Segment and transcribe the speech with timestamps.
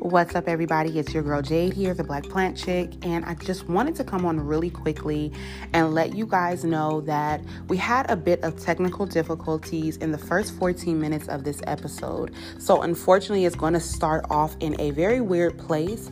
[0.00, 0.98] What's up, everybody?
[0.98, 4.24] It's your girl Jade here, the Black Plant Chick, and I just wanted to come
[4.24, 5.30] on really quickly
[5.74, 10.16] and let you guys know that we had a bit of technical difficulties in the
[10.16, 12.32] first 14 minutes of this episode.
[12.58, 16.10] So, unfortunately, it's going to start off in a very weird place.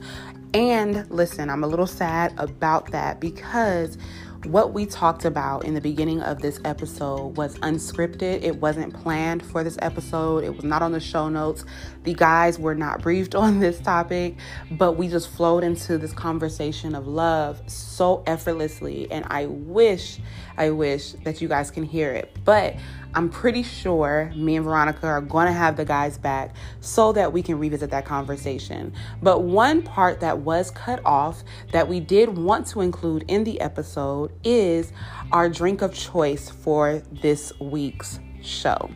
[0.52, 3.96] And listen, I'm a little sad about that because
[4.44, 8.42] what we talked about in the beginning of this episode was unscripted.
[8.42, 11.64] It wasn't planned for this episode, it was not on the show notes.
[12.04, 14.36] The guys were not briefed on this topic,
[14.70, 19.10] but we just flowed into this conversation of love so effortlessly.
[19.10, 20.20] And I wish,
[20.56, 22.36] I wish that you guys can hear it.
[22.44, 22.76] But
[23.18, 27.32] I'm pretty sure me and Veronica are going to have the guys back so that
[27.32, 28.92] we can revisit that conversation.
[29.20, 33.60] But one part that was cut off that we did want to include in the
[33.60, 34.92] episode is
[35.32, 38.88] our drink of choice for this week's show.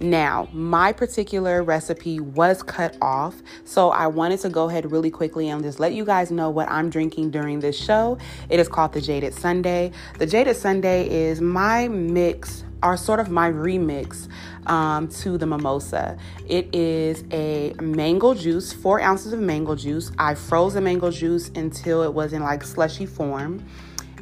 [0.00, 5.48] Now, my particular recipe was cut off, so I wanted to go ahead really quickly
[5.48, 8.18] and just let you guys know what I'm drinking during this show.
[8.48, 9.92] It is called the Jaded Sunday.
[10.18, 14.28] The Jaded Sunday is my mix are sort of my remix
[14.66, 16.18] um, to the mimosa.
[16.48, 20.10] It is a mango juice, four ounces of mango juice.
[20.18, 23.64] I froze the mango juice until it was in like slushy form.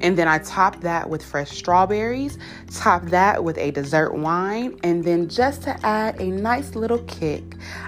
[0.01, 2.39] And then I top that with fresh strawberries,
[2.71, 7.43] top that with a dessert wine, and then just to add a nice little kick,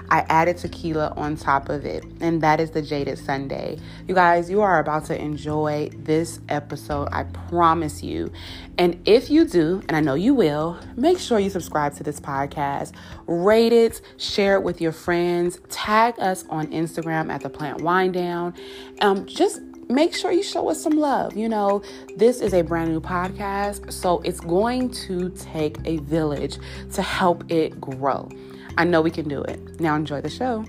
[0.09, 2.03] I added tequila on top of it.
[2.19, 3.79] And that is the Jaded Sunday.
[4.07, 8.31] You guys, you are about to enjoy this episode, I promise you.
[8.77, 12.19] And if you do, and I know you will, make sure you subscribe to this
[12.19, 12.93] podcast,
[13.27, 18.11] rate it, share it with your friends, tag us on Instagram at the Plant Wine
[18.11, 18.53] Down.
[19.01, 21.35] Um, just make sure you show us some love.
[21.35, 21.81] You know,
[22.15, 26.57] this is a brand new podcast, so it's going to take a village
[26.93, 28.29] to help it grow.
[28.77, 29.79] I know we can do it.
[29.79, 30.65] Now, enjoy the show.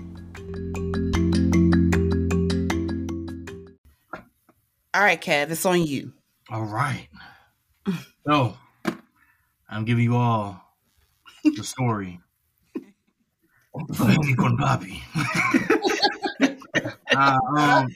[4.95, 6.13] All right, Kev, it's on you.
[6.51, 7.07] All right.
[8.27, 8.55] So,
[9.69, 10.61] I'm giving you all
[11.43, 12.19] the story.
[13.73, 15.01] con papi.
[17.15, 17.87] uh, um,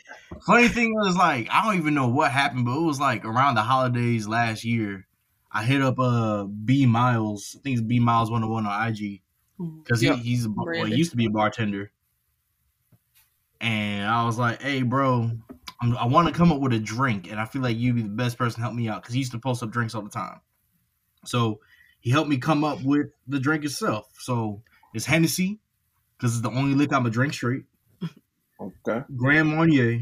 [0.47, 3.55] funny thing was like I don't even know what happened, but it was like around
[3.55, 5.05] the holidays last year.
[5.51, 7.55] I hit up uh B Miles.
[7.57, 9.21] I think it's B Miles one hundred one on IG
[9.83, 11.91] because he, he's a, well, he used to be a bartender,
[13.59, 15.31] and I was like, "Hey, bro,
[15.81, 18.03] I'm, i want to come up with a drink, and I feel like you'd be
[18.03, 20.01] the best person to help me out because he used to post up drinks all
[20.01, 20.39] the time."
[21.25, 21.59] So
[21.99, 24.07] he helped me come up with the drink itself.
[24.19, 24.61] So
[24.93, 25.59] it's Hennessy
[26.17, 27.63] because it's the only liquor I'm a drink straight.
[28.59, 29.03] Okay.
[29.15, 30.01] Grand Marnier,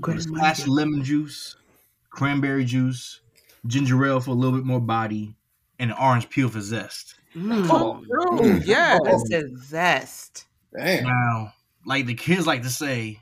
[0.00, 1.56] Grand splash lemon juice,
[2.10, 3.20] cranberry juice,
[3.66, 5.34] ginger ale for a little bit more body,
[5.78, 7.14] and orange peel for zest.
[7.34, 7.68] Mm.
[7.70, 8.02] Oh,
[8.38, 8.66] mm.
[8.66, 10.46] yeah, that's a zest.
[10.76, 11.04] Damn.
[11.04, 11.54] Now,
[11.86, 13.20] like the kids like to say,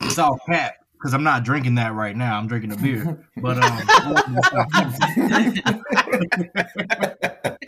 [0.00, 2.38] it's all cap because I'm not drinking that right now.
[2.38, 3.82] I'm drinking a beer, but um,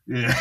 [0.06, 0.34] yeah,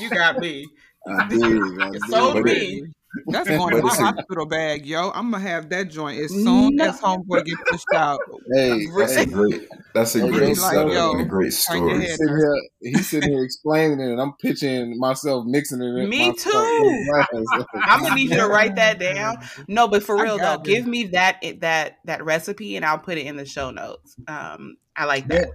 [0.00, 0.66] you got me.
[1.08, 1.80] I did.
[1.80, 2.02] I did.
[2.08, 2.82] Sold me.
[3.26, 5.10] That's going in my hospital bag, yo.
[5.10, 6.88] I'm gonna have that joint as soon no.
[6.88, 8.20] as homeboy get pushed out.
[8.52, 12.00] Hey, that's a great, that's a great, like, yo, and a great story.
[12.00, 16.08] He's sitting, here, he's sitting here explaining it, and I'm pitching myself mixing it.
[16.08, 16.50] Me too.
[17.74, 19.38] I'm gonna need you to write that down.
[19.68, 23.26] No, but for real though, give me that that that recipe, and I'll put it
[23.26, 24.16] in the show notes.
[24.26, 25.48] Um, I like that.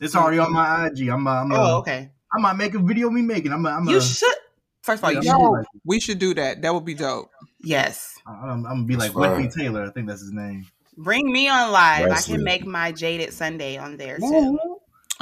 [0.00, 1.08] It's already on my IG.
[1.08, 1.26] I'm.
[1.26, 2.10] I'm oh, okay.
[2.32, 3.52] I might make a video of me making.
[3.52, 3.64] I'm.
[3.66, 4.34] I'm you a, should.
[4.82, 5.64] First of all, you should.
[5.84, 6.62] We should do that.
[6.62, 7.30] That would be dope.
[7.62, 8.14] Yes.
[8.26, 9.84] I'm, I'm gonna be like Whitney Taylor.
[9.84, 10.66] I think that's his name.
[10.96, 12.08] Bring me on live.
[12.08, 12.34] Wesley.
[12.34, 14.58] I can make my jaded Sunday on there too.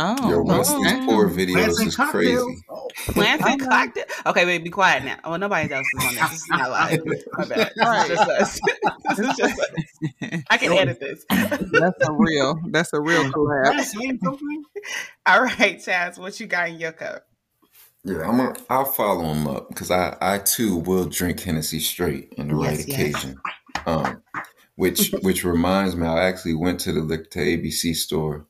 [0.01, 2.37] Oh, your Wesley's pour videos is crazy.
[2.71, 2.89] Oh.
[3.09, 4.05] Plants and cocktail.
[4.27, 5.19] Okay, wait, be quiet now.
[5.25, 6.31] Well, nobody else is on this.
[6.31, 7.01] This is not live.
[7.33, 7.73] My bad.
[7.81, 8.09] All right.
[8.09, 8.61] This is just us.
[9.17, 10.43] this is just us.
[10.51, 11.25] I can edit this.
[11.29, 12.61] That's a real.
[12.69, 14.23] That's a real collab.
[15.27, 17.25] All right, Chaz, what you got in your cup?
[18.09, 18.39] Yeah, I'm.
[18.39, 22.56] Gonna, I'll follow him up because I, I too will drink Hennessy straight in the
[22.56, 22.99] yes, right yes.
[22.99, 23.37] occasion.
[23.85, 24.23] Um,
[24.77, 28.47] which which reminds me, I actually went to the to ABC store,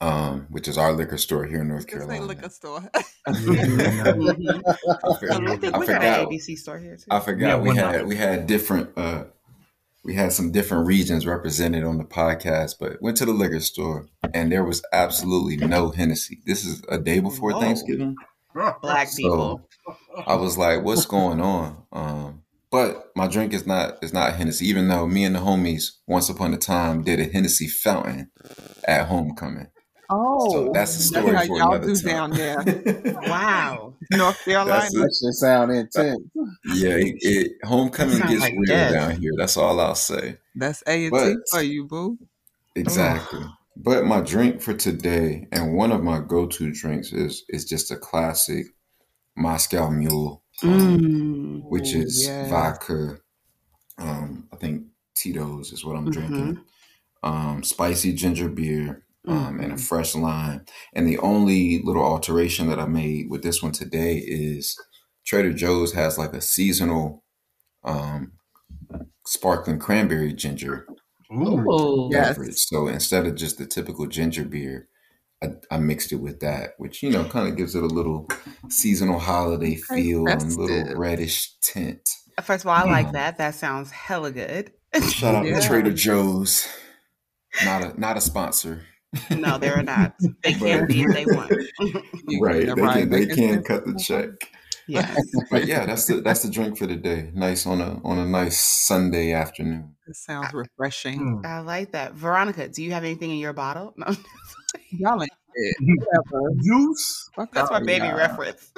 [0.00, 2.24] um, which is our liquor store here in North Carolina.
[2.24, 2.88] liquor store.
[3.26, 3.64] I, forgot,
[5.64, 7.06] I forgot ABC store here too.
[7.10, 8.90] I forgot yeah, we had we had different.
[8.96, 9.24] Uh,
[10.04, 14.06] we had some different regions represented on the podcast, but went to the liquor store
[14.34, 16.42] and there was absolutely no Hennessy.
[16.44, 17.60] This is a day before Whoa.
[17.60, 18.14] Thanksgiving
[18.54, 19.68] black people.
[20.26, 21.82] I was like, what's going on?
[21.92, 25.92] Um, but my drink is not is not Hennessy, even though me and the homies
[26.06, 28.30] once upon a time did a Hennessy fountain
[28.86, 29.68] at homecoming.
[30.10, 32.30] Oh, so that's the story that's for y'all another do time.
[32.30, 33.14] down there.
[33.28, 33.94] Wow.
[34.12, 34.80] North Carolina.
[34.80, 36.20] That's That shit sound intense.
[36.74, 38.92] yeah, it, it, homecoming gets like real death.
[38.92, 39.32] down here.
[39.38, 40.36] That's all I'll say.
[40.54, 42.18] That's A and T for you, boo.
[42.76, 43.44] Exactly.
[43.76, 47.96] But my drink for today, and one of my go-to drinks is is just a
[47.96, 48.66] classic
[49.36, 51.62] Moscow Mule, um, Mm.
[51.70, 52.48] which is yes.
[52.50, 53.18] vodka.
[53.98, 54.86] Um, I think
[55.16, 56.12] Tito's is what I'm Mhm.
[56.12, 56.58] drinking.
[57.22, 59.80] Um, spicy ginger beer, um, and a Mhm.
[59.80, 60.64] fresh lime.
[60.94, 64.78] And the only little alteration that I made with this one today is
[65.26, 67.24] Trader Joe's has like a seasonal
[67.84, 68.32] um,
[69.26, 70.86] sparkling cranberry ginger
[71.32, 71.60] Ooh.
[71.70, 72.08] Ooh.
[72.12, 72.28] Yes.
[72.30, 72.56] beverage.
[72.56, 74.88] So instead of just the typical ginger beer,
[75.42, 78.28] I, I mixed it with that, which you know kind of gives it a little
[78.68, 82.08] seasonal holiday feel and a little reddish tint.
[82.38, 83.38] Uh, first of all, I like that.
[83.38, 84.72] That sounds hella good.
[85.10, 85.60] Shout out Yeah.
[85.60, 86.66] to Trader Joe's.
[87.64, 88.82] Not a not a sponsor.
[89.30, 90.14] no, they're not.
[90.42, 91.52] They can't be if they want.
[92.40, 92.66] Right.
[92.66, 93.00] They right.
[93.02, 93.62] can they can simple.
[93.62, 94.30] cut the check.
[94.88, 95.16] Yes.
[95.50, 97.30] But yeah, that's the that's the drink for the day.
[97.34, 99.94] Nice on a on a nice Sunday afternoon.
[100.06, 101.42] It sounds refreshing.
[101.42, 101.46] Mm.
[101.46, 102.14] I like that.
[102.14, 103.94] Veronica, do you have anything in your bottle?
[103.96, 104.06] No.
[104.90, 105.76] Y'all ain't it.
[106.30, 106.50] Whatever.
[106.62, 107.30] Juice.
[107.52, 108.16] That's my baby y'all.
[108.16, 108.70] reference.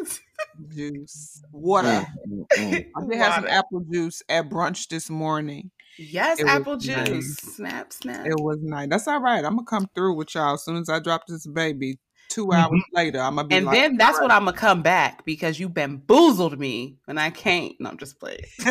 [0.75, 1.43] Juice.
[1.53, 2.07] Water.
[2.29, 2.87] Mm, mm, mm.
[2.97, 5.71] I did have some apple juice at brunch this morning.
[5.99, 7.09] Yes, It apple juice.
[7.09, 7.37] nice.
[7.57, 8.27] Snap, snap.
[8.27, 8.89] It was nice.
[8.91, 9.45] That's all right.
[9.45, 11.99] I'm gonna come through with y'all as soon as I drop this baby.
[12.29, 15.25] 2 hours later, I'm gonna be and like, then that's when I'm gonna come back
[15.25, 17.75] because you bamboozled me when I came.
[17.81, 18.41] No, I'm just playing.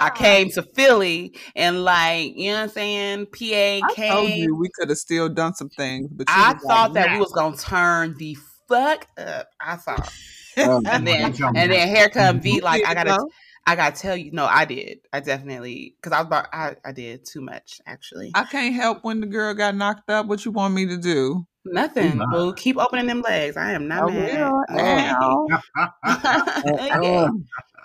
[0.00, 3.26] I came to Philly and like, you know what I'm saying?
[3.26, 4.38] PA I told came.
[4.38, 7.32] you we could have still done some things, but I thought like, that we was
[7.32, 8.36] gonna turn the
[8.68, 9.48] fuck up.
[9.60, 10.12] I thought.
[10.58, 13.28] Um, And then Get your and then here come V like I gotta though.
[13.64, 14.98] I gotta tell you, no, I did.
[15.12, 18.32] I definitely because I was about I, I did too much actually.
[18.34, 20.26] I can't help when the girl got knocked up.
[20.26, 21.46] What you want me to do?
[21.72, 22.18] Nothing.
[22.18, 22.30] not?
[22.32, 22.54] Boo.
[22.54, 23.56] Keep opening them legs.
[23.56, 25.16] I am not I mad.
[27.00, 27.30] will.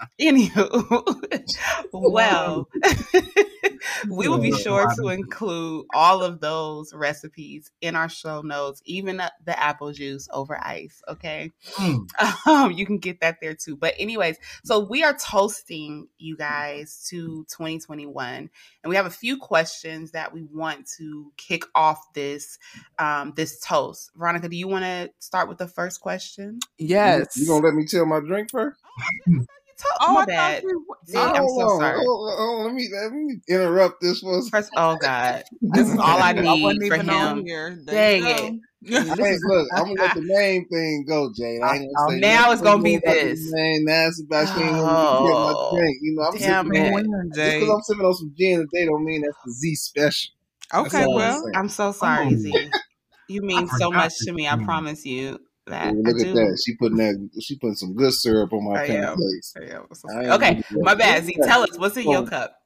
[0.03, 0.07] Ow.
[0.19, 0.31] okay.
[0.31, 2.67] Anywho, well,
[4.09, 9.17] we will be sure to include all of those recipes in our show notes, even
[9.17, 11.01] the- the apple juice over ice.
[11.07, 11.51] Okay.
[11.75, 12.07] Mm.
[12.45, 13.75] Um, you can get that there too.
[13.77, 18.49] But anyways, so we are toasting you guys to 2021, and
[18.89, 22.57] we have a few questions that we want to kick off this
[22.99, 24.11] um this toast.
[24.15, 26.59] Veronica, do you want to start with the first question?
[26.77, 27.37] Yes.
[27.37, 28.79] You gonna let me tell my drink first?
[29.83, 30.61] To- oh, my I bad.
[30.61, 30.85] thought you.
[31.05, 31.97] See, oh, I'm so oh, sorry.
[32.05, 34.51] hold on, let me let me interrupt this for a second.
[34.51, 37.45] First, oh God, this is all I I need wasn't for him.
[37.45, 37.77] here.
[37.85, 38.27] Dang go.
[38.27, 38.53] Hey,
[39.43, 41.61] look, I'm gonna let the main thing go, Jane.
[41.63, 43.51] I ain't Oh, gonna say now nothing it's gonna be more about this.
[43.51, 44.95] Man, now it's about she ain't gonna
[45.25, 45.97] get my Oh, drink.
[46.01, 47.59] You know, I'm damn sipping on just Jay.
[47.59, 50.31] because I'm sipping on some gin today don't mean that's the Z special.
[50.73, 51.51] Okay, all I'm well.
[51.55, 52.37] I'm so sorry, Oh.
[52.37, 52.71] Z.
[53.27, 54.47] You mean so much to me.
[54.47, 56.29] I promise you that Ooh, I look do.
[56.29, 56.61] at that.
[56.65, 57.29] She putting that.
[57.41, 59.53] She putting some good syrup on my I pen place.
[59.57, 60.25] I am so I sorry.
[60.25, 61.23] ain't Okay, my bad.
[61.23, 62.59] Z, tell us what's in your cup.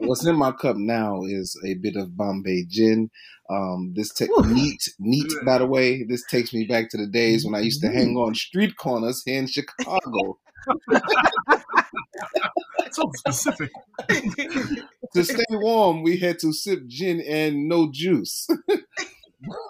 [0.00, 3.10] What's in my cup now is a bit of Bombay gin.
[3.48, 4.54] Um, this ta- Whew.
[4.54, 5.32] neat, neat.
[5.44, 8.16] By the way, this takes me back to the days when I used to hang
[8.16, 10.38] on street corners here in Chicago.
[12.90, 13.70] so specific.
[15.14, 18.48] to stay warm, we had to sip gin and no juice.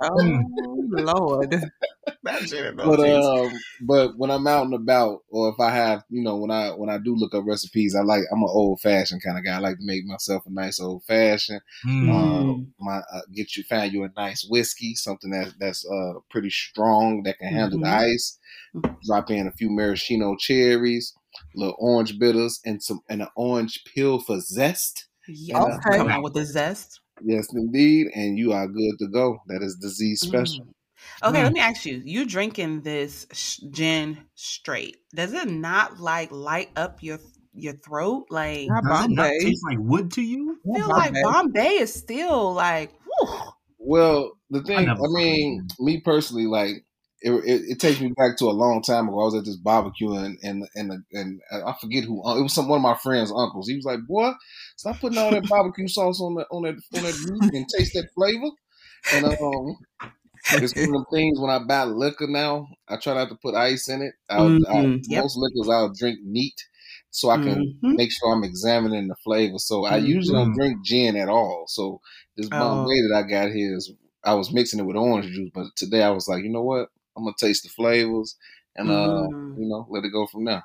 [0.00, 1.54] Oh Lord.
[2.82, 3.50] but um,
[3.80, 6.90] but when I'm out and about, or if I have, you know, when I when
[6.90, 9.56] I do look up recipes, I like I'm an old fashioned kind of guy.
[9.56, 11.60] I like to make myself a nice old fashioned.
[11.86, 12.10] Mm.
[12.10, 16.50] Um, my uh, get you find you a nice whiskey, something that that's uh pretty
[16.50, 18.14] strong that can handle the Mhm.
[18.14, 18.38] ice.
[19.06, 21.14] Drop in a few maraschino cherries,
[21.54, 25.06] little orange bitters, and some and an orange peel for zest.
[25.28, 25.98] yeah, Okay.
[25.98, 27.00] come out with the zest.
[27.22, 29.38] Yes, indeed, and you are good to go.
[29.48, 30.64] That is the Z's special.
[30.64, 30.72] Mm.
[31.24, 31.44] Okay, Mm.
[31.44, 32.02] let me ask you.
[32.04, 34.98] You drinking this sh- gin straight?
[35.14, 37.18] Does it not like light up your
[37.54, 38.26] your throat?
[38.30, 39.38] Like, Not Does it not Bombay.
[39.38, 40.60] taste like wood to you?
[40.74, 41.22] I feel Not like Bombay.
[41.22, 43.52] Bombay is still like, whew.
[43.78, 46.85] Well, the thing, I, never mean, me personally, like
[47.22, 49.20] it, it, it takes me back to a long time ago.
[49.20, 52.54] I was at this barbecue and and and, and I forget who it was.
[52.54, 53.68] Some one of my friends' uncles.
[53.68, 54.32] He was like, "Boy,
[54.76, 57.92] stop putting all that barbecue sauce on that on that on that meat and taste
[57.94, 58.50] that flavor."
[59.12, 59.76] And um,
[60.52, 63.54] it's one of them things when I buy liquor now, I try not to put
[63.54, 64.14] ice in it.
[64.30, 65.22] I'll, I, Mhm, yep.
[65.22, 66.54] Most liquors I'll drink neat,
[67.10, 67.96] so I can Mhm.
[67.96, 69.58] make sure I'm examining the flavor.
[69.58, 70.54] So I usually don't Mhm.
[70.54, 71.64] drink gin at all.
[71.68, 72.00] So
[72.36, 72.58] this Oh.
[72.58, 73.92] Bombay that I got here is
[74.24, 76.88] I was mixing it with orange juice, but today I was like, you know what?
[77.16, 78.36] I'm gonna taste the flavors
[78.76, 79.56] and uh, Mm.
[79.56, 80.64] you know, let it go from there.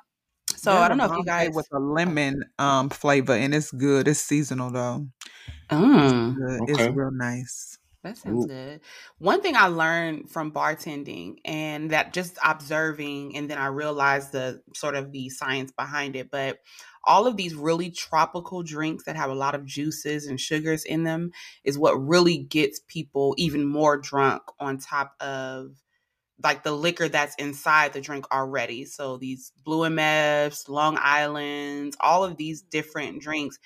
[0.56, 1.54] So There's I a don't know if you Bombay guys.
[1.54, 4.08] with a lemon um flavor, and it's good.
[4.08, 5.06] It's seasonal though.
[5.70, 6.34] Mm.
[6.34, 6.62] Good.
[6.62, 6.68] Okay.
[6.68, 7.78] It's real nice.
[8.02, 8.46] That sounds Ooh.
[8.46, 8.80] good.
[9.18, 14.60] One thing I learned from bartending and that just observing, and then I realized the
[14.74, 16.58] sort of the science behind it, but
[17.04, 21.04] all of these really tropical drinks that have a lot of juices and sugars in
[21.04, 21.30] them
[21.62, 25.76] is what really gets people even more drunk on top of
[26.42, 28.84] like the liquor that's inside the drink already.
[28.84, 33.58] So these Blue MFs, Long Islands, all of these different drinks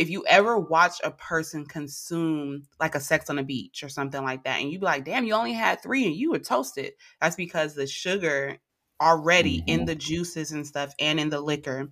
[0.00, 4.22] if you ever watch a person consume like a sex on the beach or something
[4.22, 6.92] like that, and you be like, damn, you only had three and you were toasted,
[7.20, 8.56] that's because the sugar
[8.98, 9.80] already mm-hmm.
[9.80, 11.90] in the juices and stuff and in the liquor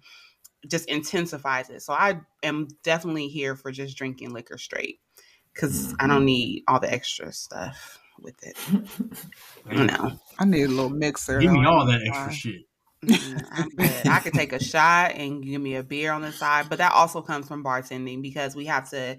[0.67, 1.83] just intensifies it.
[1.83, 5.01] So I am definitely here for just drinking liquor straight
[5.53, 5.97] because mm-hmm.
[6.01, 8.57] I don't need all the extra stuff with it.
[9.67, 11.41] no, I need a little mixer.
[11.41, 12.63] Give me all that extra shit.
[13.53, 13.71] I'm.
[13.79, 16.93] I could take a shot and give me a beer on the side, but that
[16.93, 19.19] also comes from bartending because we have to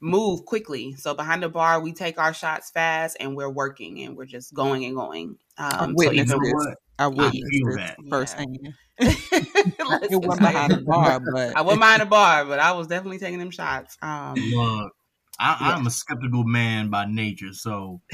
[0.00, 0.94] move quickly.
[0.94, 4.52] So behind the bar, we take our shots fast and we're working and we're just
[4.52, 5.38] going and going.
[5.58, 6.76] Um, I witnessed so this.
[6.98, 8.58] I witnessed this firsthand.
[8.60, 8.70] Yeah.
[9.00, 13.18] it wasn't behind the bar, but I wasn't behind the bar, but I was definitely
[13.18, 13.96] taking them shots.
[14.04, 14.92] Um, Look,
[15.38, 18.00] I, am a skeptical man by nature, so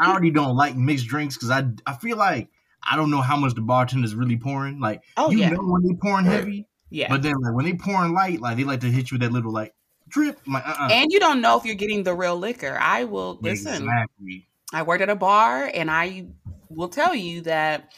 [0.00, 2.48] I already don't like mixed drinks because I I feel like
[2.82, 4.78] I don't know how much the bartender's really pouring.
[4.78, 5.50] Like, oh, you yeah.
[5.50, 7.08] know when they pouring heavy, yeah.
[7.08, 9.32] But then like when they pouring light, like they like to hit you with that
[9.32, 9.74] little like
[10.08, 10.38] drip.
[10.46, 10.88] Like, uh-uh.
[10.92, 12.78] And you don't know if you're getting the real liquor.
[12.80, 13.82] I will listen.
[13.82, 14.46] Exactly.
[14.72, 16.26] I worked at a bar, and I
[16.68, 17.92] will tell you that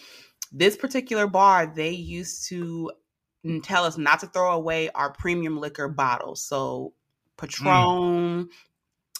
[0.51, 2.91] this particular bar they used to
[3.45, 6.43] mm, tell us not to throw away our premium liquor bottles.
[6.43, 6.95] So
[7.37, 8.49] Patron, mm.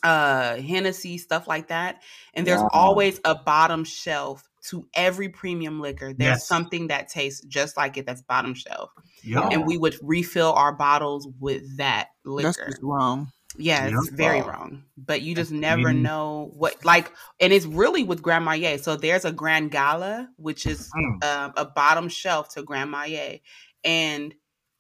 [0.03, 2.03] uh Hennessy, stuff like that.
[2.35, 2.71] And there's wow.
[2.73, 6.13] always a bottom shelf to every premium liquor.
[6.13, 6.49] There's yes.
[6.49, 8.91] something that tastes just like it that's bottom shelf.
[9.23, 9.49] Yep.
[9.53, 12.67] And we would refill our bottles with that liquor.
[12.67, 13.31] That's wrong.
[13.59, 14.15] Yeah, it's yep.
[14.15, 14.83] very wrong.
[14.97, 16.01] But you just never mm.
[16.01, 18.79] know what like and it's really with Grand Marnier.
[18.79, 21.23] So there's a Grand Gala, which is mm.
[21.23, 23.39] uh, a bottom shelf to Grand Marnier.
[23.85, 24.35] And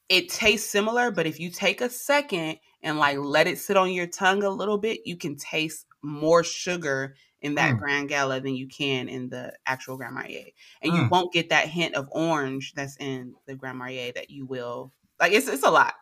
[0.08, 3.90] it tastes similar, but if you take a second and like let it sit on
[3.90, 7.78] your tongue a little bit, you can taste more sugar in that mm.
[7.80, 10.52] Grand Gala than you can in the actual Grand Marnier.
[10.82, 10.96] And mm.
[10.96, 14.92] you won't get that hint of orange that's in the Grand Marnier that you will.
[15.18, 15.94] Like it's it's a lot.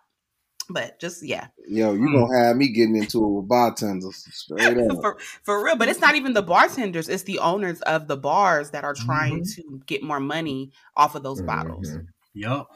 [0.69, 1.47] But just yeah.
[1.67, 2.21] Yo, you mm.
[2.21, 5.01] gonna have me getting into it with bartenders straight up.
[5.01, 5.77] for, for real.
[5.77, 9.41] But it's not even the bartenders, it's the owners of the bars that are trying
[9.41, 9.77] mm-hmm.
[9.77, 11.47] to get more money off of those mm-hmm.
[11.47, 11.97] bottles.
[12.35, 12.67] Yep.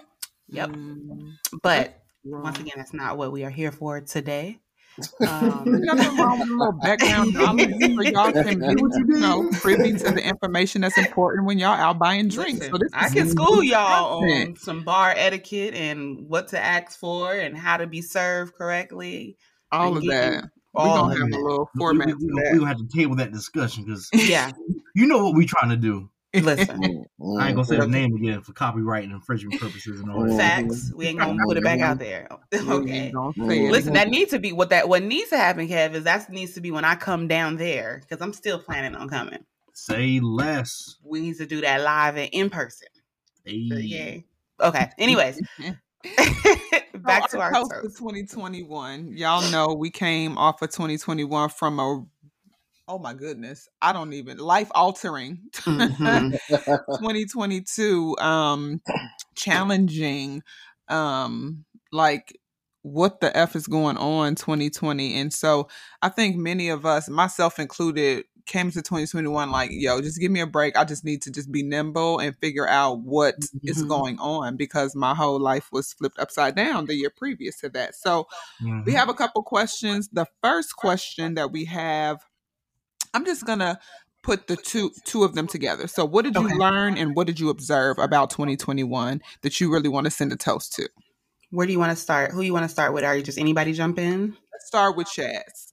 [0.48, 0.70] Yep.
[0.70, 1.32] Mm.
[2.30, 4.60] But once again, that's not what we are here for today.
[5.24, 9.92] Um, nothing wrong with a little background knowledge so y'all can be, you know, privy
[9.92, 12.58] to the information that's important when y'all out buying drinks.
[12.58, 16.98] Listen, so this I can school y'all on some bar etiquette and what to ask
[16.98, 19.36] for and how to be served correctly.
[19.70, 20.50] All of that.
[20.74, 22.08] We're gonna have a little format.
[22.08, 24.50] We, we, we, we have to table that discussion because yeah,
[24.96, 26.10] you know what we're trying to do.
[26.34, 27.38] Listen, mm-hmm.
[27.38, 27.90] I ain't gonna say the mm-hmm.
[27.90, 30.36] name again for copyright and infringement purposes and all that.
[30.36, 30.88] Facts.
[30.88, 30.98] Mm-hmm.
[30.98, 32.28] We ain't gonna put it back out there.
[32.54, 33.12] okay.
[33.36, 36.52] Listen, that needs to be what that what needs to happen, Kev, is that needs
[36.54, 39.44] to be when I come down there because I'm still planning on coming.
[39.72, 40.96] Say less.
[41.02, 42.88] We need to do that live and in person.
[43.44, 43.68] Hey.
[43.70, 44.16] So, yeah.
[44.60, 44.90] Okay.
[44.98, 45.40] Anyways.
[46.16, 46.56] Oh,
[46.94, 49.16] back so to our toast for 2021.
[49.16, 52.04] Y'all know we came off of 2021 from a
[52.88, 56.30] oh my goodness i don't even life altering mm-hmm.
[56.96, 58.80] 2022 um
[59.34, 60.42] challenging
[60.88, 62.36] um like
[62.82, 65.68] what the f is going on 2020 and so
[66.02, 70.40] i think many of us myself included came to 2021 like yo just give me
[70.40, 73.68] a break i just need to just be nimble and figure out what mm-hmm.
[73.68, 77.68] is going on because my whole life was flipped upside down the year previous to
[77.68, 78.26] that so
[78.62, 78.82] mm-hmm.
[78.84, 82.24] we have a couple questions the first question that we have
[83.14, 83.78] I'm just gonna
[84.22, 85.86] put the two two of them together.
[85.86, 86.56] So, what did you okay.
[86.56, 90.36] learn and what did you observe about 2021 that you really want to send a
[90.36, 90.88] toast to?
[91.50, 92.32] Where do you want to start?
[92.32, 93.04] Who you want to start with?
[93.04, 94.36] Are you just anybody jump in?
[94.52, 95.72] Let's start with Chaz.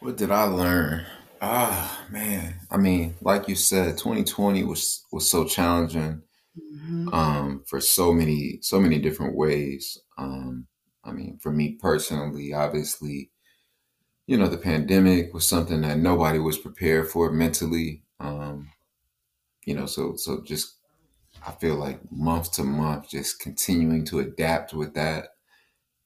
[0.00, 1.04] What did I learn?
[1.42, 2.54] Ah, man.
[2.70, 6.22] I mean, like you said, 2020 was was so challenging
[6.58, 7.08] mm-hmm.
[7.14, 9.98] um, for so many so many different ways.
[10.18, 10.66] Um,
[11.04, 13.30] I mean, for me personally, obviously,
[14.30, 18.04] you know, the pandemic was something that nobody was prepared for mentally.
[18.20, 18.70] Um,
[19.64, 20.76] you know, so so just
[21.44, 25.30] I feel like month to month, just continuing to adapt with that.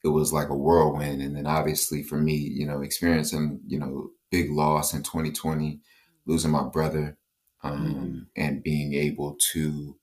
[0.02, 4.12] It was like a whirlwind, and then obviously for me, you know, experiencing you know
[4.30, 5.80] big loss in 2020,
[6.24, 7.18] losing my brother,
[7.62, 8.18] um, mm-hmm.
[8.36, 9.98] and being able to,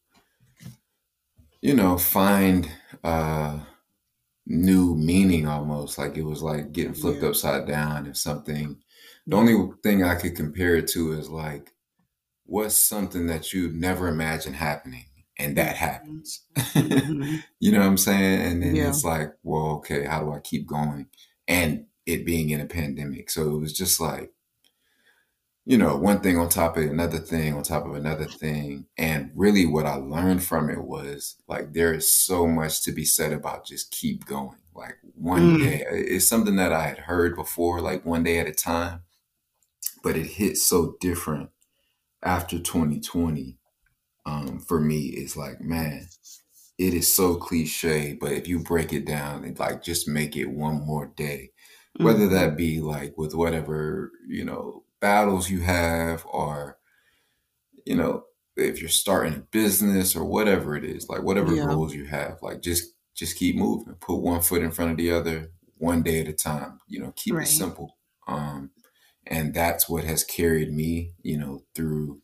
[1.60, 2.72] you know, find.
[3.04, 3.62] uh
[4.52, 7.30] new meaning almost like it was like getting flipped yeah.
[7.30, 8.78] upside down if something
[9.28, 11.72] The only thing I could compare it to is like,
[12.46, 15.06] what's something that you never imagined happening,
[15.38, 16.44] and that happens.
[16.58, 17.36] Mm-hmm.
[17.60, 18.42] you know what I'm saying?
[18.42, 18.90] And then yeah.
[18.90, 21.08] it's like, well, okay, how do I keep going?
[21.48, 24.32] And it being in a pandemic, so it was just like
[25.66, 28.86] you know, one thing on top of another thing on top of another thing.
[28.98, 33.06] And really what I learned from it was like there is so much to be
[33.06, 34.58] said about just keep going.
[34.74, 35.64] Like one mm.
[35.64, 39.02] day it's something that I had heard before, like one day at a time,
[40.04, 41.50] but it hit so different
[42.24, 43.58] after 2020.
[44.26, 46.08] Um, for me, it's like, man,
[46.78, 50.46] it is so cliche, but if you break it down and like just make it
[50.46, 51.52] one more day,
[51.98, 52.32] whether mm.
[52.32, 56.78] that be like with whatever, you know, battles you have or
[57.86, 58.24] you know
[58.56, 61.66] if you're starting a business or whatever it is like whatever yeah.
[61.66, 65.12] goals you have like just just keep moving put one foot in front of the
[65.12, 67.48] other one day at a time you know keep right.
[67.48, 68.70] it simple um
[69.28, 72.22] and that's what has carried me you know through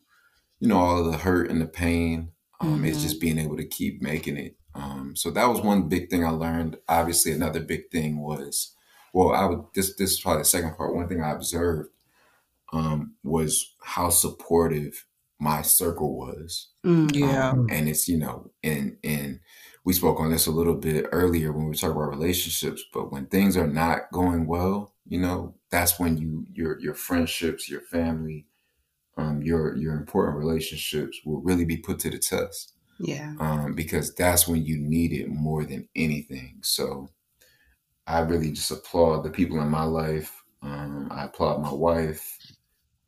[0.60, 2.30] you know all of the hurt and the pain
[2.60, 2.84] um mm-hmm.
[2.86, 6.24] it's just being able to keep making it um so that was one big thing
[6.24, 8.74] i learned obviously another big thing was
[9.12, 11.90] well i would this this is probably the second part one thing i observed
[12.72, 15.04] um, was how supportive
[15.40, 16.68] my circle was.
[16.84, 17.50] Mm, yeah.
[17.50, 19.40] Um, and it's, you know, and and
[19.84, 23.26] we spoke on this a little bit earlier when we talk about relationships, but when
[23.26, 28.46] things are not going well, you know, that's when you your your friendships, your family,
[29.16, 32.74] um, your your important relationships will really be put to the test.
[33.00, 33.34] Yeah.
[33.38, 36.58] Um, because that's when you need it more than anything.
[36.62, 37.08] So
[38.08, 40.42] I really just applaud the people in my life.
[40.62, 42.36] Um, I applaud my wife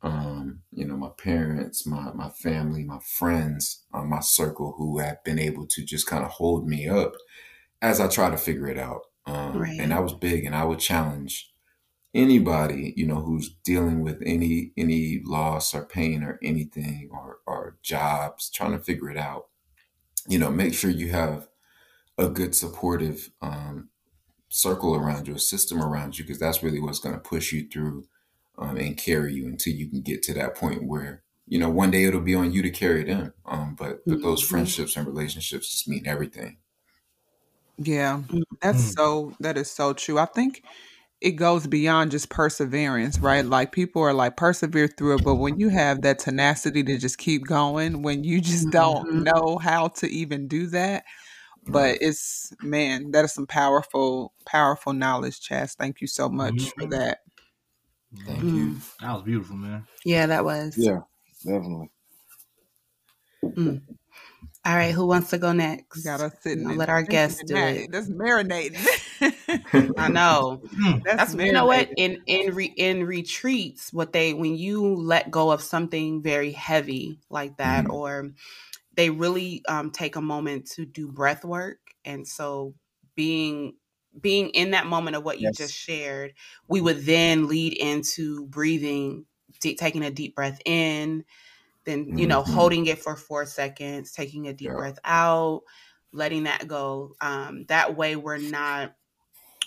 [0.03, 5.23] um, you know, my parents, my my family, my friends, uh, my circle who have
[5.23, 7.13] been able to just kind of hold me up
[7.81, 9.01] as I try to figure it out.
[9.25, 9.79] Um, right.
[9.79, 11.51] And that was big, and I would challenge
[12.13, 17.77] anybody, you know, who's dealing with any any loss or pain or anything or or
[17.83, 19.47] jobs, trying to figure it out.
[20.27, 21.47] You know, make sure you have
[22.17, 23.89] a good supportive um,
[24.49, 27.67] circle around you, a system around you, because that's really what's going to push you
[27.67, 28.05] through
[28.57, 31.91] um, and carry you until you can get to that point where you know one
[31.91, 33.33] day it'll be on you to carry them.
[33.45, 34.55] Um, but but those mm-hmm.
[34.55, 36.57] friendships and relationships just mean everything.
[37.77, 38.21] Yeah,
[38.61, 38.89] that's mm-hmm.
[38.91, 40.19] so that is so true.
[40.19, 40.63] I think
[41.21, 43.45] it goes beyond just perseverance, right?
[43.45, 47.19] Like people are like persevere through it, but when you have that tenacity to just
[47.19, 49.23] keep going, when you just don't mm-hmm.
[49.23, 51.03] know how to even do that,
[51.67, 55.75] but it's man, that is some powerful, powerful knowledge, Chaz.
[55.75, 56.81] Thank you so much mm-hmm.
[56.81, 57.19] for that.
[58.25, 58.55] Thank mm.
[58.55, 58.75] you.
[58.99, 59.85] That was beautiful, man.
[60.03, 60.75] Yeah, that was.
[60.77, 60.99] Yeah,
[61.45, 61.89] definitely.
[63.43, 63.81] Mm.
[64.63, 65.97] All right, who wants to go next?
[65.97, 67.91] We gotta sit and let our guests do it.
[67.91, 68.85] That's marinating.
[69.97, 70.61] I know.
[71.03, 75.31] That's, That's you know what in in re, in retreats, what they when you let
[75.31, 77.93] go of something very heavy like that, mm.
[77.93, 78.31] or
[78.95, 82.75] they really um, take a moment to do breath work, and so
[83.15, 83.73] being
[84.19, 85.57] being in that moment of what you yes.
[85.57, 86.33] just shared,
[86.67, 89.25] we would then lead into breathing,
[89.61, 91.23] deep, taking a deep breath in,
[91.85, 92.53] then, you know, mm-hmm.
[92.53, 94.75] holding it for four seconds, taking a deep yeah.
[94.75, 95.61] breath out,
[96.11, 97.15] letting that go.
[97.21, 98.95] Um, that way, we're not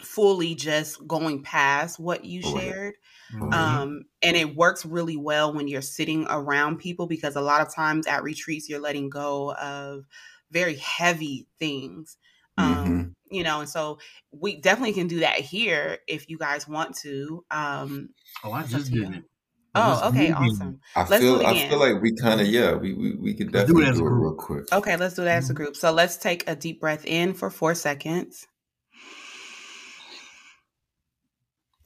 [0.00, 2.94] fully just going past what you shared.
[3.32, 3.52] Mm-hmm.
[3.52, 7.74] Um, and it works really well when you're sitting around people because a lot of
[7.74, 10.04] times at retreats, you're letting go of
[10.50, 12.16] very heavy things.
[12.56, 13.02] Um, mm-hmm
[13.34, 13.98] you know, and so
[14.30, 17.44] we definitely can do that here if you guys want to.
[17.50, 18.10] Um,
[18.44, 19.24] oh, I just did it.
[19.74, 20.80] Oh, okay, awesome.
[20.94, 23.86] I let's feel I feel like we kind of yeah we we, we could definitely
[23.86, 24.72] do it, do it real quick.
[24.72, 25.64] Okay, let's do that as a mm-hmm.
[25.64, 25.76] group.
[25.76, 28.46] So let's take a deep breath in for four seconds,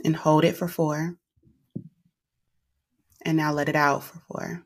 [0.04, 1.16] and hold it for four,
[3.22, 4.62] and now let it out for four.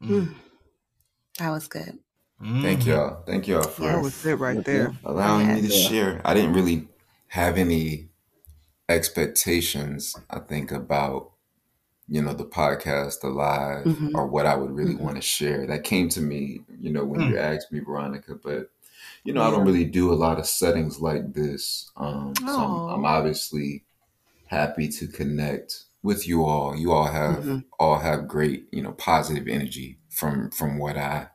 [0.00, 0.08] Mm.
[0.08, 0.34] Mm.
[1.40, 1.98] That was good.
[2.44, 2.62] Mm-hmm.
[2.62, 3.22] Thank y'all.
[3.24, 4.94] Thank y'all for that was it right there.
[5.02, 6.20] allowing me to share.
[6.26, 6.88] I didn't really
[7.28, 8.08] have any
[8.86, 11.30] expectations, I think, about
[12.06, 14.10] you know the podcast, the live, mm-hmm.
[14.14, 15.04] or what I would really mm-hmm.
[15.04, 15.66] want to share.
[15.66, 17.30] That came to me, you know, when mm.
[17.30, 18.34] you asked me, Veronica.
[18.34, 18.68] But
[19.24, 19.48] you know, yeah.
[19.48, 21.90] I don't really do a lot of settings like this.
[21.96, 23.84] Um, so I'm, I'm, obviously
[24.48, 26.76] happy to connect with you all.
[26.76, 27.58] You all have mm-hmm.
[27.80, 31.28] all have great, you know, positive energy from from what I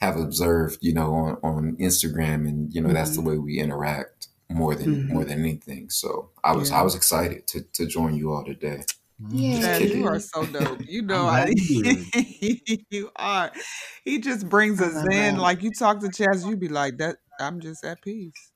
[0.00, 2.96] have observed, you know, on, on Instagram and, you know, mm-hmm.
[2.96, 3.30] that's the mm-hmm.
[3.30, 5.14] way we interact more than mm-hmm.
[5.14, 5.90] more than anything.
[5.90, 6.80] So I was yeah.
[6.80, 8.82] I was excited to to join you all today.
[9.28, 10.80] Yeah, you are so dope.
[10.86, 13.52] You know, I, you are.
[14.04, 15.36] He just brings us in.
[15.36, 18.52] Like you talk to Chaz, you be like, "That I'm just at peace."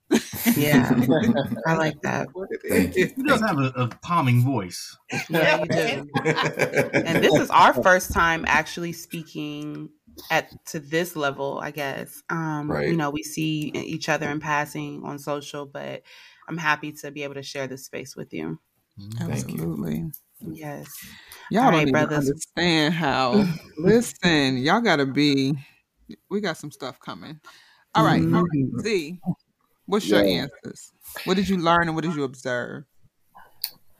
[0.56, 0.90] Yeah,
[1.66, 2.28] I like that.
[2.68, 3.06] Thank you.
[3.14, 4.96] He does have a, a calming voice.
[5.28, 6.10] Yeah, you do.
[6.24, 9.90] And this is our first time actually speaking
[10.30, 12.22] at to this level, I guess.
[12.30, 12.88] Um, Right.
[12.90, 16.02] You know, we see each other in passing on social, but
[16.48, 18.58] I'm happy to be able to share this space with you.
[19.18, 19.34] Thank you.
[19.34, 20.10] Absolutely.
[20.40, 20.88] Yes.
[21.50, 22.28] Y'all All don't right, even brothers.
[22.30, 23.44] understand how.
[23.78, 25.54] listen, y'all gotta be.
[26.30, 27.40] We got some stuff coming.
[27.94, 28.82] All right, all right.
[28.82, 29.20] Z,
[29.86, 30.92] what's your answers?
[31.24, 32.84] What did you learn and what did you observe?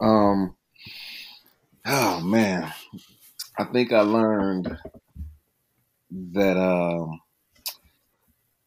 [0.01, 0.57] Um.
[1.87, 2.73] Oh man,
[3.59, 4.77] I think I learned
[6.11, 7.21] that um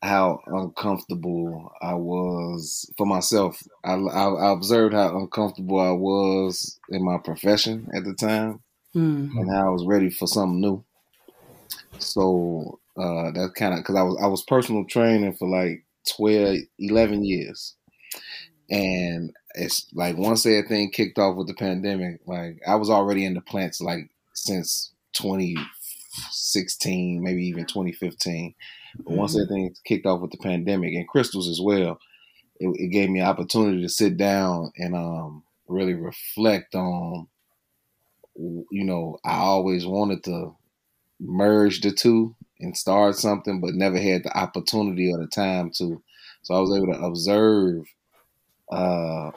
[0.01, 3.61] how uncomfortable I was for myself.
[3.83, 8.61] I, I, I observed how uncomfortable I was in my profession at the time,
[8.95, 9.29] Mm.
[9.37, 10.83] and how I was ready for something new.
[11.99, 15.85] So uh, that kind of because I was I was personal training for like
[16.17, 17.75] 12, 11 years,
[18.69, 23.25] and it's like once that thing kicked off with the pandemic, like I was already
[23.25, 24.93] in the plants like since
[26.11, 28.53] 2016, maybe even 2015.
[28.97, 31.99] But once everything kicked off with the pandemic and crystals as well,
[32.59, 37.27] it, it gave me an opportunity to sit down and um, really reflect on.
[38.35, 40.55] You know, I always wanted to
[41.19, 46.01] merge the two and start something, but never had the opportunity or the time to.
[46.43, 47.85] So I was able to observe,
[48.71, 49.31] uh,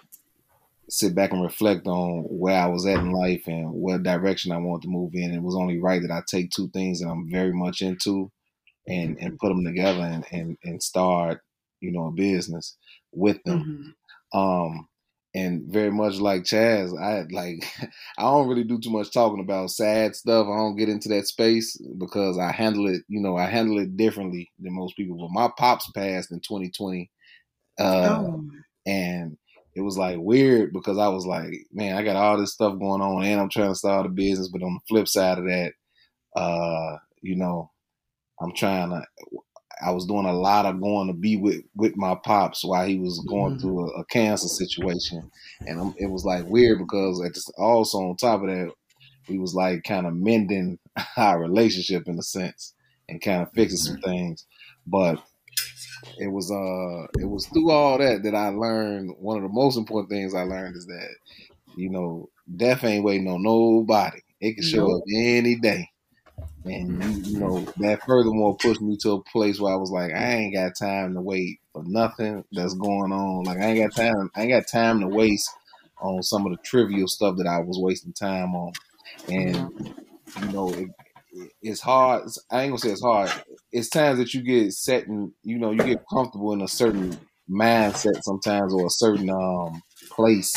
[0.89, 4.59] sit back and reflect on where I was at in life and what direction I
[4.59, 5.33] wanted to move in.
[5.33, 8.31] It was only right that I take two things that I'm very much into
[8.89, 11.41] and and put them together and and, and start,
[11.81, 12.77] you know, a business
[13.13, 13.95] with them.
[14.35, 14.39] Mhm.
[14.39, 14.89] Um,
[15.35, 17.65] and very much like Chaz, I like
[18.19, 20.47] I don't really do too much talking about sad stuff.
[20.47, 23.97] I don't get into that space because I handle it, you know, I handle it
[23.97, 25.17] differently than most people.
[25.19, 27.11] But my pops passed in 2020,
[27.79, 28.45] uh, Oh.
[28.87, 29.37] and
[29.75, 33.03] it was like weird because I was like, man, I got all this stuff going
[33.03, 34.49] on, and I'm trying to start a business.
[34.49, 35.73] But on the flip side of that,
[36.37, 37.71] uh, you know,
[38.41, 39.03] I'm trying to.
[39.85, 42.99] I was doing a lot of going to be with with my pops while he
[42.99, 43.61] was going Mhm.
[43.61, 45.31] through a, a cancer situation,
[45.67, 48.71] and i it was like weird because at this, also on top of that,
[49.29, 50.79] we was like kind of mending
[51.17, 52.75] our relationship in a sense
[53.09, 54.47] and kind of fixing some things,
[54.87, 55.23] but
[56.19, 59.77] it was uh it was through all that that I learned one of the most
[59.77, 61.17] important things I learned is that
[61.75, 64.21] you know death ain't waiting on nobody.
[64.41, 64.99] It can show Nope.
[64.99, 65.89] up any day.
[66.67, 70.35] And you, know that furthermore pushed me to a place where I was like, I
[70.37, 73.45] ain't got time to wait for nothing that's going on.
[73.45, 74.31] Like I ain't got time.
[74.35, 75.51] I ain't got time to waste
[76.01, 78.73] on some of the trivial stuff that I was wasting time on.
[79.29, 79.71] And
[80.37, 80.91] you know, it-
[81.63, 82.29] it's hard.
[82.51, 83.31] I ain't gonna say it's hard.
[83.73, 87.19] It's times that you get set and you know you get comfortable in a certain
[87.51, 90.55] mindset sometimes or a certain um place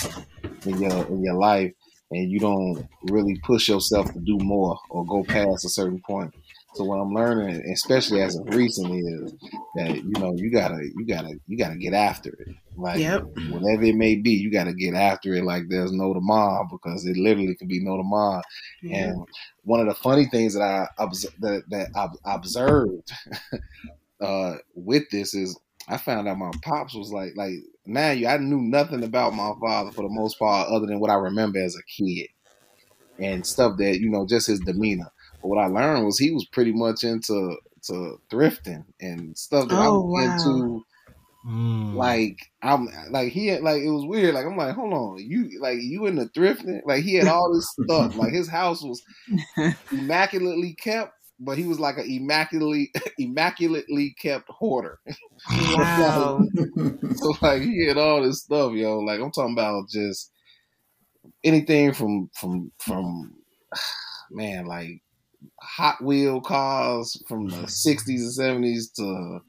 [0.66, 1.72] in your in your life,
[2.12, 6.34] and you don't really push yourself to do more or go past a certain point.
[6.78, 9.34] So what I'm learning, especially as of recent, is
[9.74, 12.48] that you know you gotta you gotta you gotta get after it.
[12.76, 13.24] Like Yep.
[13.50, 15.44] whatever it may be, you gotta get after it.
[15.44, 18.44] Like there's no tomorrow because it literally could be no tomorrow.
[18.84, 19.10] Yeah.
[19.10, 19.28] And
[19.63, 20.88] one of the funny things that I
[21.40, 23.12] that, that I've observed
[24.22, 27.54] uh, with this is I found out my pops was like like
[27.88, 31.10] now you I knew nothing about my father for the most part other than what
[31.10, 32.28] I remember as a kid
[33.20, 35.12] and stuff that you know just his demeanor.
[35.48, 39.80] But what I learned was he was pretty much into to thrifting and stuff that
[39.80, 40.22] I Oh, was wow.
[40.26, 40.84] into
[41.46, 41.94] Mm.
[41.96, 44.34] like I'm like he had like it was weird.
[44.36, 46.82] Like I'm like, hold on, you like you in the thrifting?
[46.86, 48.16] Like he had all this stuff.
[48.16, 49.02] Like his house was
[49.92, 55.00] immaculately kept, but he was like an immaculately immaculately kept hoarder.
[55.58, 56.48] Wow.
[57.16, 59.00] So like he had all this stuff, yo.
[59.00, 60.32] Like I'm talking about just
[61.44, 63.36] anything from from from
[64.32, 65.02] man, like
[65.62, 69.39] Hot Wheel cars from the '60s and '70s to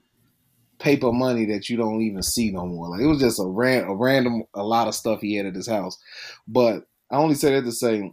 [0.78, 2.88] paper money that you don't even see no more.
[2.90, 5.54] Like it was just a ran a random a lot of stuff he had at
[5.54, 5.98] his house.
[6.46, 8.12] But I only say that to say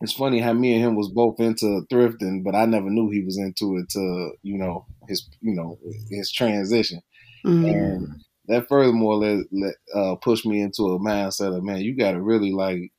[0.00, 3.24] it's funny how me and him was both into thrifting, but I never knew he
[3.24, 5.78] was into it to you know his you know
[6.10, 7.00] his transition.
[7.44, 7.70] Mhm.
[7.70, 8.08] And
[8.48, 12.20] that furthermore let, let uh, pushed me into a mindset of man, you got to
[12.20, 12.92] really like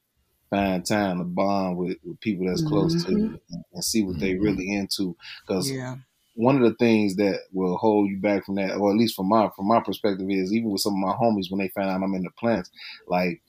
[0.50, 3.18] find time to bond with, with people that's close to mm-hmm.
[3.18, 4.82] you and, and see what they really mm-hmm.
[4.82, 5.16] into.
[5.46, 5.96] Because Yeah.
[6.36, 9.30] one of the things that will hold you back from that, or at least from
[9.30, 12.02] my from my perspective, is even with some of my homies when they find out
[12.02, 12.70] I'm in the plants,
[13.08, 13.42] like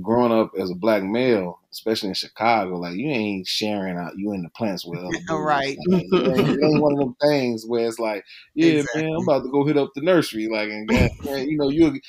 [0.00, 4.32] growing up as a black male, especially in Chicago, like you ain't sharing out you
[4.32, 5.30] in the plants with other dudes.
[5.30, 5.76] Right.
[5.86, 8.24] Like, it, ain't, it ain't one of them things where it's like,
[8.54, 9.02] yeah, Exactly.
[9.02, 12.00] man, I'm about to go hit up the nursery, like and man, you know you.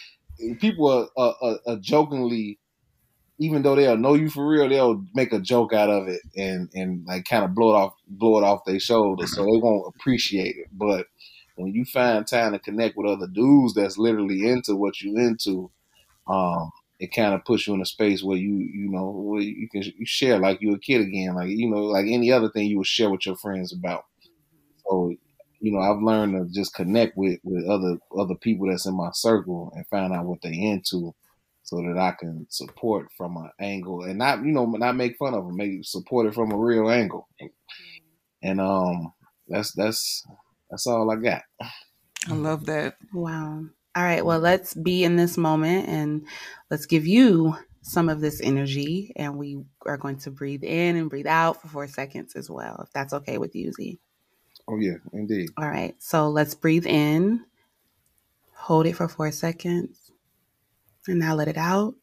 [0.60, 2.60] people are, are, are, jokingly,
[3.40, 6.70] even though they'll know you for real, they'll make a joke out of it and
[6.74, 9.94] and like kind of blow it off blow it off their shoulders, so they won't
[9.96, 10.68] appreciate it.
[10.72, 11.08] But
[11.56, 15.72] when you find time to connect with other dudes that's literally into what you into,
[16.28, 19.68] um, it kind of puts you in a space where you you know where you
[19.70, 22.68] can you share like you're a kid again, like you know like any other thing
[22.68, 24.06] you would share with your friends about.
[24.88, 25.16] So
[25.60, 29.10] you know I've learned to just connect with with other other people that's in my
[29.14, 31.14] circle and find out what they into,
[31.64, 35.34] so that I can support from an angle and not you know not make fun
[35.34, 37.28] of them, make support it from a real angle.
[38.42, 39.14] And um,
[39.48, 40.24] that's that's
[40.70, 41.44] that's all I got.
[42.30, 42.98] I love that.
[43.14, 43.66] Wow.
[43.96, 44.26] All right.
[44.26, 46.26] Well, let's be in this moment and
[46.72, 49.14] let's give you some of this energy.
[49.16, 52.80] And we are going to breathe in and breathe out for four seconds as well,
[52.84, 54.00] if that's okay with you, Z.
[54.68, 55.50] Oh, yeah, indeed.
[55.58, 55.96] All right.
[56.00, 57.46] So let's breathe in,
[58.56, 60.03] hold it for four seconds,
[61.08, 61.96] and now let it out.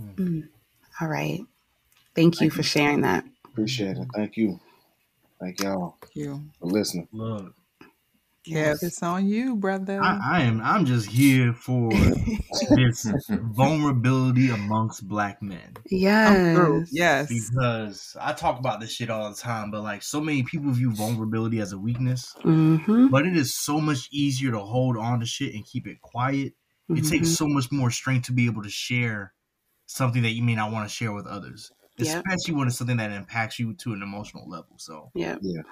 [0.00, 0.14] Mm.
[0.16, 0.48] Mm.
[1.00, 1.40] All right.
[2.14, 3.24] Thank, Thank you for sharing that.
[3.44, 4.08] Appreciate it.
[4.14, 4.60] Thank you.
[5.40, 6.44] Thank y'all Thank you.
[6.60, 7.08] for listening.
[7.12, 7.54] Look,
[8.44, 10.00] Yes, it's on you, brother.
[10.02, 10.60] I, I am.
[10.62, 11.92] I'm just here for
[12.70, 15.76] this vulnerability amongst black men.
[15.88, 17.28] Yes, yes.
[17.28, 20.92] Because I talk about this shit all the time, but like so many people view
[20.92, 22.34] vulnerability as a weakness.
[22.42, 23.08] Mm-hmm.
[23.08, 26.54] But it is so much easier to hold on to shit and keep it quiet.
[26.92, 27.08] It mm-hmm.
[27.08, 29.32] takes so much more strength to be able to share
[29.86, 32.24] something that you may not want to share with others, yep.
[32.24, 34.74] especially when it's something that impacts you to an emotional level.
[34.78, 35.62] So, yeah, yeah.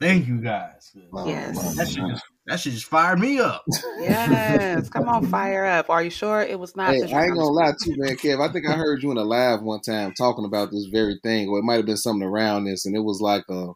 [0.00, 0.90] Thank you guys.
[1.24, 1.76] Yes.
[1.76, 3.64] That should just that should just fire me up.
[4.00, 4.88] Yes.
[4.90, 5.88] Come on, fire up.
[5.88, 6.92] Are you sure it was not?
[6.92, 8.46] Hey, I ain't gonna lie to you, man, Kev.
[8.46, 11.48] I think I heard you in a live one time talking about this very thing,
[11.48, 13.68] or it might have been something around this, and it was like a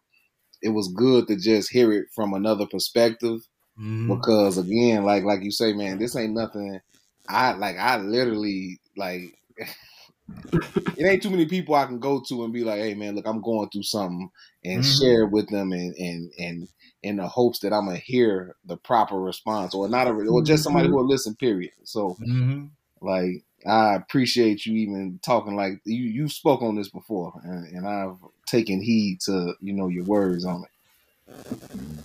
[0.60, 3.38] it was good to just hear it from another perspective.
[3.80, 4.14] Mm-hmm.
[4.14, 6.80] Because again, like like you say, man, this ain't nothing
[7.28, 9.38] I like I literally like
[10.52, 13.26] it ain't too many people I can go to and be like, hey man, look,
[13.26, 14.30] I'm going through something
[14.64, 15.04] and mm-hmm.
[15.04, 16.68] share with them and and and
[17.02, 20.64] in the hopes that I'm gonna hear the proper response or not a or just
[20.64, 20.92] somebody mm-hmm.
[20.92, 21.34] who will listen.
[21.36, 21.72] Period.
[21.84, 22.66] So mm-hmm.
[23.00, 27.88] like I appreciate you even talking like you you spoke on this before and, and
[27.88, 30.70] I've taken heed to you know your words on it.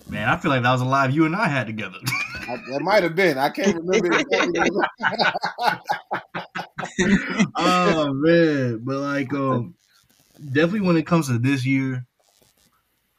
[0.09, 1.97] Man, I feel like that was a live you and I had together.
[2.47, 3.38] I, that might have been.
[3.38, 4.21] I can't remember.
[7.55, 9.75] oh man, but like, um,
[10.51, 12.05] definitely when it comes to this year,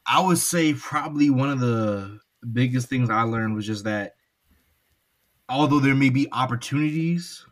[0.05, 2.19] I would say probably one of the
[2.53, 4.15] biggest things I learned was just that
[5.49, 7.45] although there may be opportunities,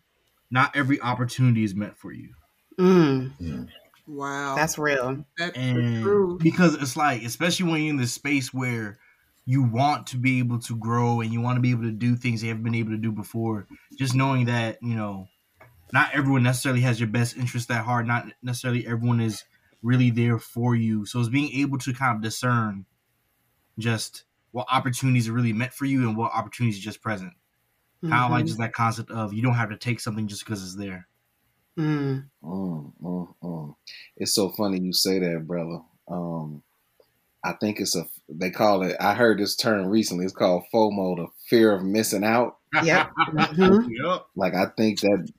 [0.52, 2.30] not every opportunity is meant for you.
[2.78, 3.68] Mm.
[4.06, 5.26] Wow, that's real.
[5.38, 6.38] That's and true.
[6.42, 8.98] because it's like, especially when you're in this space where
[9.46, 12.16] you want to be able to grow and you want to be able to do
[12.16, 15.28] things you haven't been able to do before, just knowing that you know
[15.94, 18.08] not everyone necessarily has your best interest at heart.
[18.08, 19.44] Not necessarily everyone is
[19.84, 21.06] really there for you.
[21.06, 22.86] So it's being able to kind of discern
[23.78, 27.34] just what opportunities are really meant for you and what opportunities are just present.
[28.04, 28.10] Mm-hmm.
[28.10, 30.64] Kind of like just that concept of you don't have to take something just because
[30.64, 31.08] it's there.
[31.78, 32.26] Mm.
[32.44, 33.76] Mm, mm, mm.
[34.18, 35.80] It's so funny you say that, brother.
[36.08, 36.62] Um,
[37.44, 38.96] I think it's a they call it.
[39.00, 40.26] I heard this term recently.
[40.26, 42.58] It's called FOMO, the fear of missing out.
[42.84, 43.12] Yep.
[43.34, 43.92] Mm-hmm.
[44.06, 44.26] yep.
[44.36, 45.30] Like I think that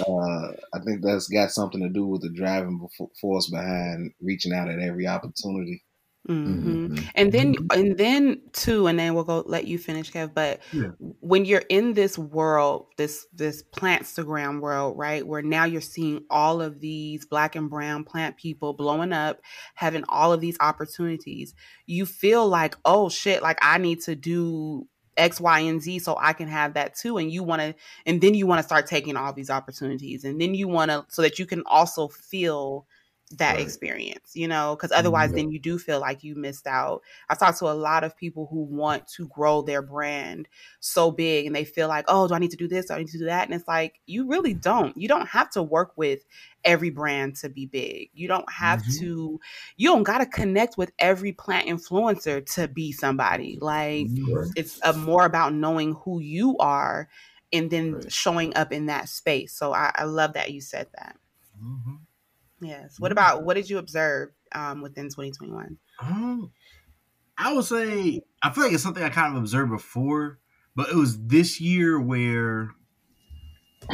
[0.00, 2.88] uh, I think that's got something to do with the driving
[3.20, 5.82] force behind reaching out at every opportunity.
[6.28, 6.68] Mm-hmm.
[6.68, 7.04] Mm-hmm.
[7.14, 10.34] And then, and then too, and then we'll go let you finish, Kev.
[10.34, 10.90] But yeah.
[10.98, 16.60] when you're in this world, this this plantstagram world, right, where now you're seeing all
[16.60, 19.40] of these black and brown plant people blowing up,
[19.74, 21.54] having all of these opportunities,
[21.86, 26.16] you feel like, oh shit, like I need to do X, Y, and Z so
[26.20, 27.18] I can have that too.
[27.18, 27.74] And you want to,
[28.06, 30.24] and then you want to start taking all these opportunities.
[30.24, 32.86] And then you want to, so that you can also feel
[33.38, 33.60] that right.
[33.60, 35.36] experience, you know, because otherwise, mm-hmm.
[35.36, 37.02] then you do feel like you missed out.
[37.28, 40.48] I talk to a lot of people who want to grow their brand
[40.80, 42.86] so big and they feel like, oh, do I need to do this?
[42.86, 43.44] Do I need to do that?
[43.44, 44.96] And it's like, you really don't.
[44.96, 46.24] You don't have to work with
[46.64, 48.10] every brand to be big.
[48.14, 48.98] You don't have mm-hmm.
[48.98, 49.40] to,
[49.76, 53.58] you don't got to connect with every plant influencer to be somebody.
[53.60, 54.50] Like, mm-hmm.
[54.56, 57.08] it's a, more about knowing who you are
[57.52, 58.12] and then right.
[58.12, 59.52] showing up in that space.
[59.52, 61.16] So I, I love that you said that.
[61.62, 61.94] Mm-hmm.
[62.60, 62.98] Yes.
[62.98, 65.78] What about what did you observe um, within 2021?
[66.00, 66.52] Um,
[67.36, 70.38] I would say I feel like it's something I kind of observed before,
[70.76, 72.70] but it was this year where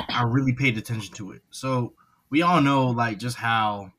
[0.09, 1.43] I really paid attention to it.
[1.51, 1.95] So
[2.31, 3.93] we all know like just how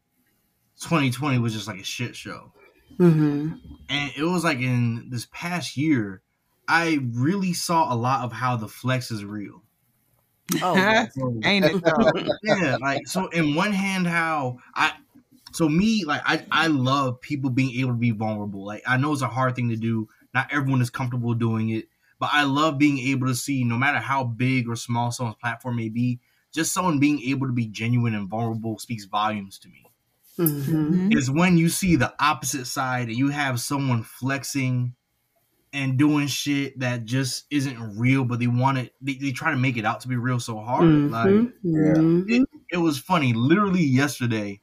[0.81, 2.51] 2020 was just like a shit show.
[2.99, 3.53] Mm-hmm.
[3.89, 6.21] And it was like in this past year,
[6.67, 9.63] I really saw a lot of how the flex is real.
[10.61, 10.75] Oh,
[11.43, 12.11] ain't it though?
[12.43, 13.27] yeah, like so.
[13.27, 14.93] In one hand, how I
[15.51, 18.65] so me like I I love people being able to be vulnerable.
[18.65, 20.07] Like I know it's a hard thing to do.
[20.33, 21.85] Not everyone is comfortable doing it,
[22.19, 25.77] but I love being able to see no matter how big or small someone's platform
[25.77, 26.19] may be,
[26.53, 29.83] just someone being able to be genuine and vulnerable speaks volumes to me.
[30.39, 31.11] Mm-hmm.
[31.13, 34.93] Is when you see the opposite side and you have someone flexing
[35.77, 38.95] and doing shit that just isn't real, but they want it.
[38.99, 40.85] They, they try to make it out to be real so hard.
[40.85, 41.13] Mm-hmm.
[41.13, 41.53] Like,
[42.27, 43.33] it, it, was funny.
[43.33, 44.61] Literally yesterday,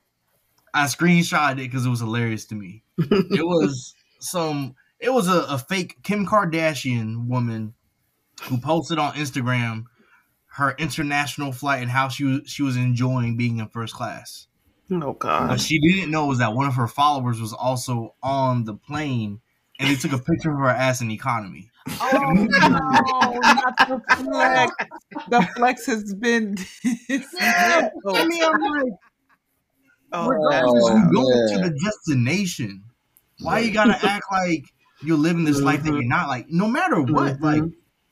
[0.75, 2.83] I screenshot it because it was hilarious to me.
[2.99, 4.75] it was some.
[4.99, 7.75] It was a, a fake Kim Kardashian woman
[8.49, 9.85] who posted on Instagram
[10.55, 14.49] her international flight and how she was she was enjoying being in first class.
[14.91, 15.49] Oh God!
[15.49, 19.41] What she didn't know was that one of her followers was also on the plane
[19.79, 21.71] and they took a picture of her ass in economy.
[22.01, 22.45] Oh no,
[23.43, 24.73] not the flex.
[25.29, 26.57] The flex has been.
[27.11, 28.93] yeah, I mean, I'm like,
[30.13, 32.85] oh, regardless, you go to the destination.
[33.41, 34.65] Why you gotta act like
[35.03, 35.67] you're living this mm-hmm.
[35.67, 36.29] life that you're not?
[36.29, 37.45] Like, no matter what, mm-hmm.
[37.45, 37.63] like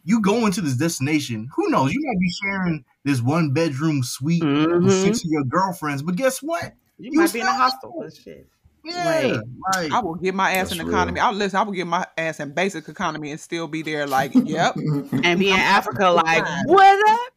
[0.05, 1.48] you go into this destination.
[1.55, 1.92] Who knows?
[1.92, 4.85] You might be sharing this one bedroom suite mm-hmm.
[4.85, 6.75] with six of your girlfriends, but guess what?
[6.98, 8.48] You, you might be in a hostel and shit.
[8.85, 9.40] Yeah,
[9.75, 9.92] right.
[9.92, 11.21] I will get my ass That's in economy.
[11.21, 11.57] I'll listen.
[11.57, 14.07] I will get my ass in basic economy and still be there.
[14.07, 14.77] Like, yep,
[15.23, 16.11] and be in Africa.
[16.11, 17.33] Like, what up?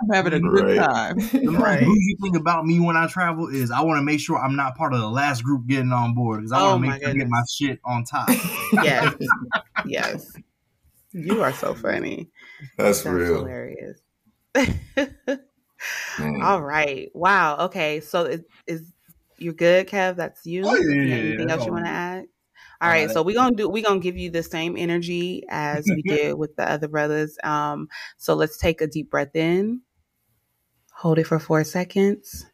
[0.00, 0.86] I'm having a good right.
[0.86, 1.18] time.
[1.18, 1.80] The right.
[1.80, 4.76] bougie thing about me when I travel is I want to make sure I'm not
[4.76, 7.10] part of the last group getting on board because I want to oh make sure
[7.10, 8.28] I get my shit on top.
[8.72, 9.14] yes,
[9.86, 10.32] yes.
[11.12, 12.28] You are so funny.
[12.76, 13.38] That's, That's real.
[13.38, 14.00] Hilarious.
[16.42, 17.10] All right.
[17.14, 17.56] Wow.
[17.66, 18.00] Okay.
[18.00, 18.92] So is, is
[19.38, 20.16] you're good, Kev?
[20.16, 20.62] That's you.
[20.66, 22.26] Oh, yeah, yeah, Anything else you want to add?
[22.80, 26.02] All right, so we're gonna do we're gonna give you the same energy as we
[26.06, 27.38] did with the other brothers.
[27.42, 29.80] Um, so let's take a deep breath in,
[30.92, 32.44] hold it for four seconds,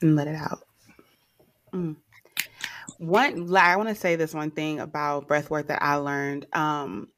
[0.00, 0.64] and let it out.
[1.72, 1.96] Mm.
[2.98, 6.46] One, I want to say this one thing about breath work that I learned.
[6.52, 7.08] Um,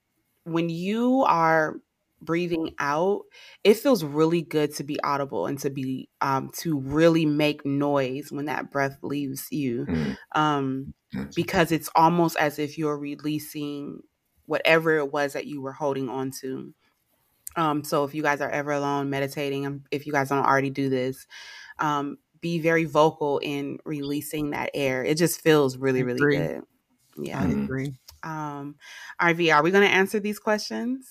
[0.45, 1.77] when you are
[2.25, 3.23] breathing out,
[3.63, 8.31] it feels really good to be audible and to be um to really make noise
[8.31, 9.87] when that breath leaves you.
[9.87, 10.17] Mm.
[10.35, 10.95] Um
[11.35, 14.01] because it's almost as if you're releasing
[14.47, 16.75] whatever it was that you were holding on to.
[17.57, 20.71] Um so if you guys are ever alone meditating, um, if you guys don't already
[20.71, 21.27] do this,
[21.79, 25.05] um be very vocal in releasing that air.
[25.05, 26.63] It just feels really really good.
[27.17, 27.41] Yeah.
[27.41, 27.95] I agree.
[28.23, 28.77] Um,
[29.21, 31.09] RV, are we going to answer these questions?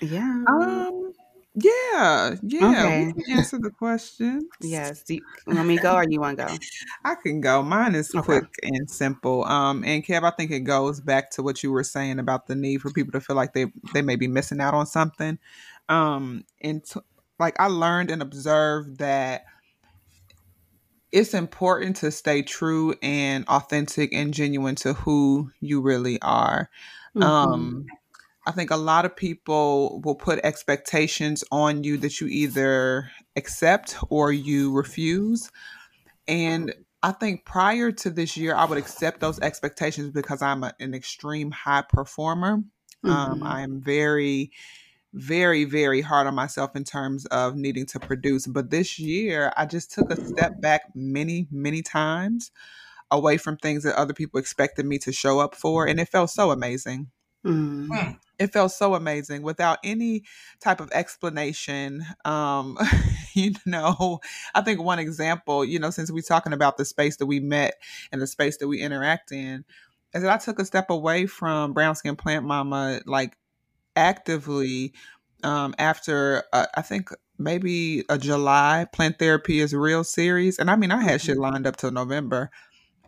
[0.00, 0.44] Yeah.
[0.48, 1.12] Um,
[1.54, 2.70] yeah, yeah.
[2.70, 3.12] Okay.
[3.16, 4.44] We can answer the questions.
[4.60, 5.02] yes.
[5.02, 6.56] Do you, want me go or you want to go?
[7.04, 7.62] I can go.
[7.62, 8.24] Mine is okay.
[8.24, 9.44] quick and simple.
[9.44, 12.54] Um, and Kev, I think it goes back to what you were saying about the
[12.54, 15.38] need for people to feel like they they may be missing out on something.
[15.88, 17.00] Um, and t-
[17.40, 19.44] like I learned and observed that
[21.10, 26.70] it's important to stay true and authentic and genuine to who you really are.
[27.16, 27.22] Mm-hmm.
[27.22, 27.86] Um,
[28.50, 33.96] I think a lot of people will put expectations on you that you either accept
[34.08, 35.52] or you refuse.
[36.26, 40.74] And I think prior to this year, I would accept those expectations because I'm a,
[40.80, 42.54] an extreme high performer.
[42.54, 42.66] Um,
[43.04, 43.10] mm-hmm.
[43.10, 44.50] Um, I am very
[45.12, 48.48] very, very hard on myself in terms of needing to produce.
[48.48, 52.50] But this year, I just took a step back many, many times
[53.10, 55.86] away from things that other people expected me to show up for.
[55.86, 57.10] And it felt so amazing.
[57.44, 58.18] Mm.
[58.38, 60.24] It felt so amazing without any
[60.60, 62.04] type of explanation.
[62.24, 62.78] Um,
[63.34, 64.20] you know,
[64.54, 67.74] I think one example, you know, since we're talking about the space that we met
[68.12, 69.64] and the space that we interact in,
[70.14, 73.36] is that I took a step away from Brown Skin Plant Mama like
[73.96, 74.92] actively
[75.42, 80.58] um, after uh, I think maybe a July plant therapy is real series.
[80.58, 81.42] And I mean, I had shit mm-hmm.
[81.42, 82.50] lined up till November,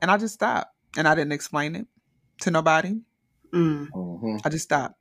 [0.00, 1.86] and I just stopped and I didn't explain it
[2.40, 3.00] to nobody.
[3.54, 3.88] Mm.
[3.90, 4.36] Mm-hmm.
[4.44, 4.98] I just stopped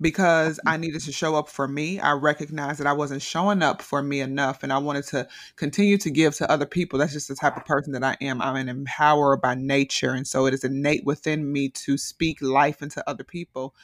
[0.00, 2.00] because I needed to show up for me.
[2.00, 5.96] I recognized that I wasn't showing up for me enough, and I wanted to continue
[5.98, 6.98] to give to other people.
[6.98, 8.42] That's just the type of person that I am.
[8.42, 12.82] I'm an empowerer by nature, and so it is innate within me to speak life
[12.82, 13.74] into other people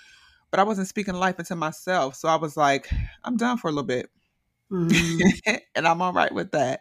[0.51, 2.17] but I wasn't speaking life into myself.
[2.17, 2.91] So I was like,
[3.25, 4.11] I'm done for a little bit.
[4.71, 5.55] Mm-hmm.
[5.75, 6.81] and I'm all right with that.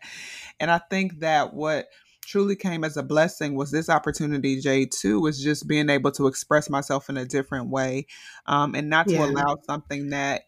[0.60, 1.88] And I think that what
[2.30, 6.28] truly came as a blessing was this opportunity, Jay, too, was just being able to
[6.28, 8.06] express myself in a different way
[8.46, 9.26] um, and not to yeah.
[9.26, 10.44] allow something that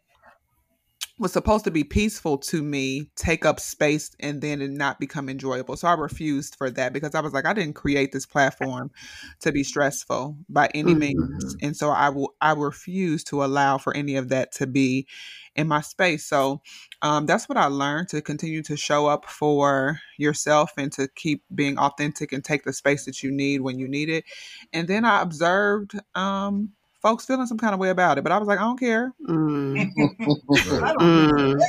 [1.18, 5.30] was supposed to be peaceful to me take up space and then it not become
[5.30, 5.78] enjoyable.
[5.78, 8.92] So I refused for that because I was like, I didn't create this platform
[9.42, 11.00] to be stressful by any mm-hmm.
[11.00, 11.56] means.
[11.62, 15.08] And so I will I refuse to allow for any of that to be
[15.56, 16.26] in my space.
[16.26, 16.62] So
[17.02, 21.44] um, that's what I learned to continue to show up for yourself and to keep
[21.54, 24.24] being authentic and take the space that you need when you need it.
[24.72, 26.70] And then I observed um,
[27.02, 28.24] folks feeling some kind of way about it.
[28.24, 29.14] But I was like, I don't care.
[29.28, 29.80] Mm.
[30.84, 31.62] I don't, mm.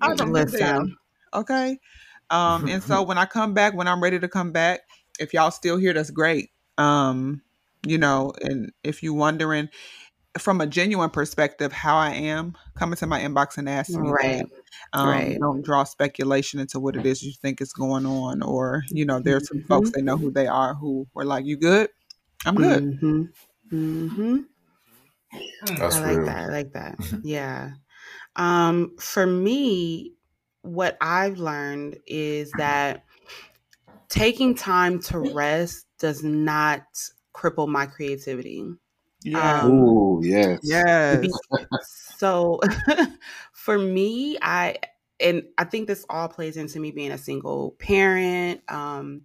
[0.00, 0.96] I don't listen.
[1.34, 1.78] Okay.
[2.30, 4.80] Um, and so when I come back, when I'm ready to come back,
[5.18, 6.50] if y'all still here, that's great.
[6.78, 7.42] Um,
[7.86, 9.68] you know, and if you wondering
[10.38, 14.38] from a genuine perspective how I am, come into my inbox and ask me right.
[14.38, 14.46] that.
[14.92, 15.38] Um, right.
[15.40, 19.18] Don't draw speculation into what it is you think is going on, or you know,
[19.18, 19.66] there's some mm-hmm.
[19.66, 21.88] folks they know who they are who were like, "You good?
[22.46, 23.22] I'm good." Mm-hmm.
[23.72, 24.38] Mm-hmm.
[25.66, 26.26] That's I like real.
[26.26, 26.36] that.
[26.36, 27.20] I like that.
[27.22, 27.70] yeah.
[28.36, 30.14] Um, for me,
[30.62, 33.04] what I've learned is that
[34.08, 36.82] taking time to rest does not
[37.34, 38.64] cripple my creativity.
[39.22, 39.62] Yeah.
[39.62, 40.60] Um, Ooh, yes.
[40.62, 41.26] Yes.
[42.18, 42.60] so
[43.52, 44.76] for me, I
[45.20, 48.62] and I think this all plays into me being a single parent.
[48.68, 49.22] Um,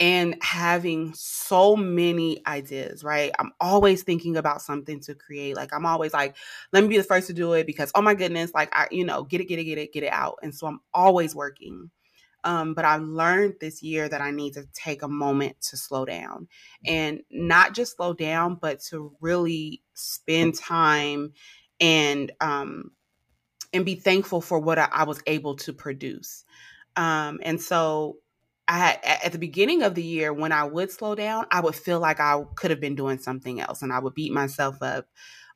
[0.00, 3.30] and having so many ideas, right?
[3.38, 5.56] I'm always thinking about something to create.
[5.56, 6.36] Like I'm always like,
[6.72, 9.04] let me be the first to do it because oh my goodness, like I, you
[9.04, 10.38] know, get it, get it, get it, get it out.
[10.42, 11.90] And so I'm always working.
[12.42, 16.04] Um, but I learned this year that I need to take a moment to slow
[16.04, 16.48] down
[16.84, 21.32] and not just slow down, but to really spend time
[21.80, 22.90] and um,
[23.72, 26.44] and be thankful for what I, I was able to produce.
[26.96, 28.18] Um, and so
[28.66, 32.00] I at the beginning of the year when I would slow down, I would feel
[32.00, 35.06] like I could have been doing something else and I would beat myself up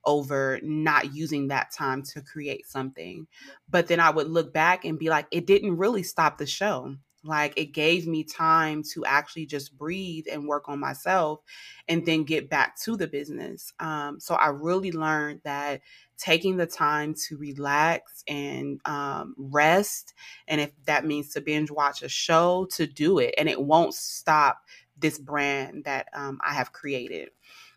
[0.05, 3.27] over not using that time to create something.
[3.69, 6.97] But then I would look back and be like, it didn't really stop the show.
[7.25, 11.41] Like it gave me time to actually just breathe and work on myself
[11.89, 13.73] and then get back to the business.
[13.81, 15.81] Um, so I really learned that
[16.17, 20.15] taking the time to relax and um, rest,
[20.47, 23.35] and if that means to binge watch a show, to do it.
[23.37, 24.63] And it won't stop
[24.97, 27.31] this brand that um, I have created.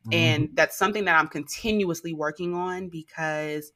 [0.07, 0.13] Mm-hmm.
[0.13, 3.71] And that's something that I'm continuously working on because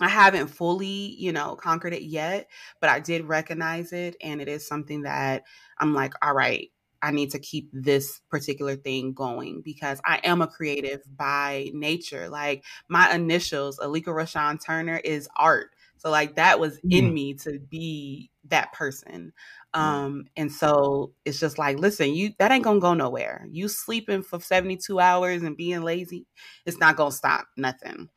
[0.00, 0.86] I haven't fully,
[1.18, 2.48] you know, conquered it yet,
[2.80, 4.16] but I did recognize it.
[4.22, 5.44] And it is something that
[5.78, 6.70] I'm like, all right,
[7.02, 12.28] I need to keep this particular thing going because I am a creative by nature.
[12.28, 15.70] Like my initials, Alika Rashawn Turner, is art.
[15.96, 17.12] So like that was in mm.
[17.12, 19.32] me to be that person.
[19.74, 23.46] Um, and so it's just like, listen, you that ain't gonna go nowhere.
[23.50, 26.26] You sleeping for 72 hours and being lazy,
[26.64, 28.08] it's not gonna stop nothing.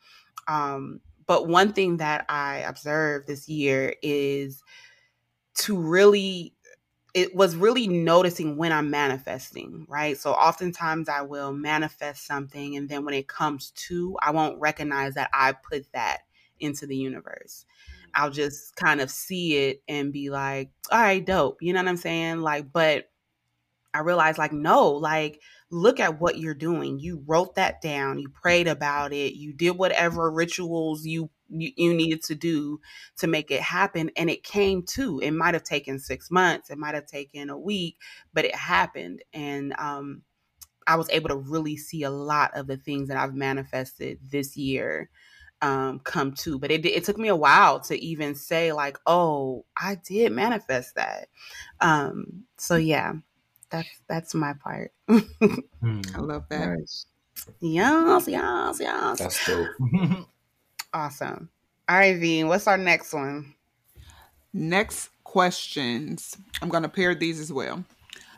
[0.48, 4.64] Um, but one thing that I observed this year is
[5.56, 6.54] to really
[7.14, 10.18] it was really noticing when I'm manifesting, right?
[10.18, 15.16] So oftentimes I will manifest something and then when it comes to, I won't recognize
[15.16, 16.20] that I put that
[16.62, 17.66] into the universe.
[17.90, 18.10] Mm.
[18.16, 21.62] I'll just kind of see it and be like, all right, dope.
[21.62, 22.42] You know what I'm saying?
[22.42, 23.10] Like, but
[23.94, 25.42] I realized, like, no, like,
[25.72, 27.00] look at what you're doing.
[27.00, 32.24] You wrote that down, you prayed about it, you did whatever rituals you you, needed
[32.24, 32.80] to do
[33.18, 36.78] to make it happen and it came to it might have taken six months it
[36.78, 37.98] might have taken a week
[38.34, 40.22] but it happened and um
[40.88, 44.56] i was able to really see a lot of the things that i've manifested this
[44.56, 45.10] year
[45.62, 46.58] um, come to.
[46.58, 50.96] But it it took me a while to even say like, oh, I did manifest
[50.96, 51.28] that.
[51.80, 53.14] Um, so yeah,
[53.72, 54.92] that's that's my part.
[55.82, 56.02] Hmm.
[56.14, 56.78] I love that.
[56.78, 57.08] Nice.
[57.60, 59.18] Yes, yes, yes.
[59.20, 59.70] That's dope.
[60.94, 61.50] awesome.
[61.90, 63.56] All right, V, what's our next one?
[64.54, 66.38] Next questions.
[66.62, 67.84] I'm gonna pair these as well.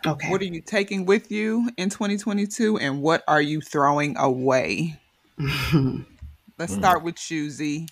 [0.05, 0.29] Okay.
[0.29, 4.99] What are you taking with you in 2022 and what are you throwing away?
[5.38, 6.77] Let's mm.
[6.77, 7.88] start with you, Z.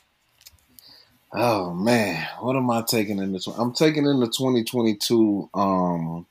[1.33, 3.59] Oh man, what am I taking in this one?
[3.59, 5.49] I'm taking in the 2022.
[5.53, 6.25] Um,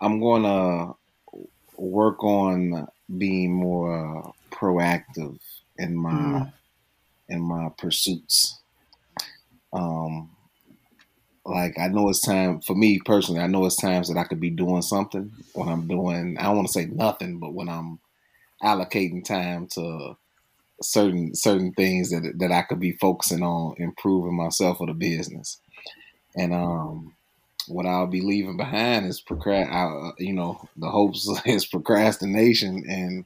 [0.00, 0.92] I'm gonna
[1.76, 2.86] work on
[3.18, 5.38] being more proactive
[5.78, 6.52] in my mm.
[7.28, 8.58] in my pursuits.
[9.72, 10.30] Um,
[11.44, 13.40] like I know it's time for me personally.
[13.40, 16.36] I know it's times that I could be doing something when I'm doing.
[16.38, 17.98] I don't want to say nothing, but when I'm
[18.62, 20.16] allocating time to
[20.80, 25.60] certain certain things that that I could be focusing on improving myself or the business.
[26.36, 27.13] And um,
[27.68, 29.70] what I'll be leaving behind is procrast.
[29.72, 33.24] Uh, you know, the hopes is procrastination and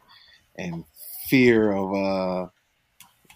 [0.56, 0.84] and
[1.28, 2.48] fear of uh,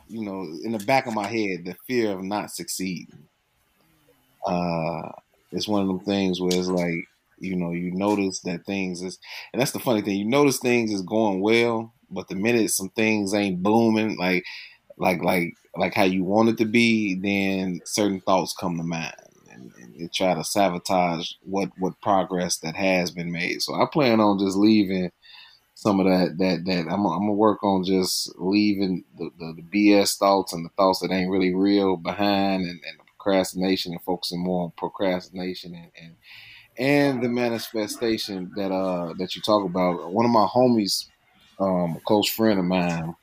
[0.09, 3.27] you know, in the back of my head, the fear of not succeeding.
[4.47, 5.09] Uh,
[5.53, 7.07] it's one of them things where it's like,
[7.39, 9.19] you know, you notice that things is,
[9.53, 10.17] and that's the funny thing.
[10.17, 14.45] You notice things is going well, but the minute some things ain't booming, like,
[14.99, 19.32] like, like, like how you want it to be, then certain thoughts come to mind
[20.03, 23.63] and, try to sabotage what what progress that has been made.
[23.63, 25.11] So I plan on just leaving
[25.75, 29.63] some of that that that I'm, I'm gonna work on just leaving the, the, the,
[29.63, 34.43] BS thoughts and the thoughts that ain't really real behind and, and procrastination and focusing
[34.43, 36.17] more on procrastination and, and
[36.79, 40.13] and the manifestation that uh that you talk about.
[40.13, 41.07] One of my homies,
[41.59, 43.15] um, a close friend of mine,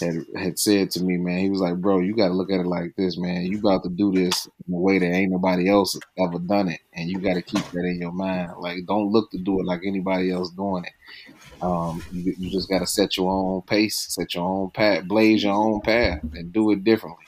[0.00, 2.60] had had said to me, man, he was like, bro, you got to look at
[2.60, 3.46] it like this, man.
[3.46, 6.80] You about to do this in a way that ain't nobody else ever done it,
[6.92, 8.52] and you got to keep that in your mind.
[8.58, 11.62] Like, don't look to do it like anybody else doing it.
[11.62, 15.44] Um, you, you just got to set your own pace, set your own path, blaze
[15.44, 17.24] your own path, and do it differently.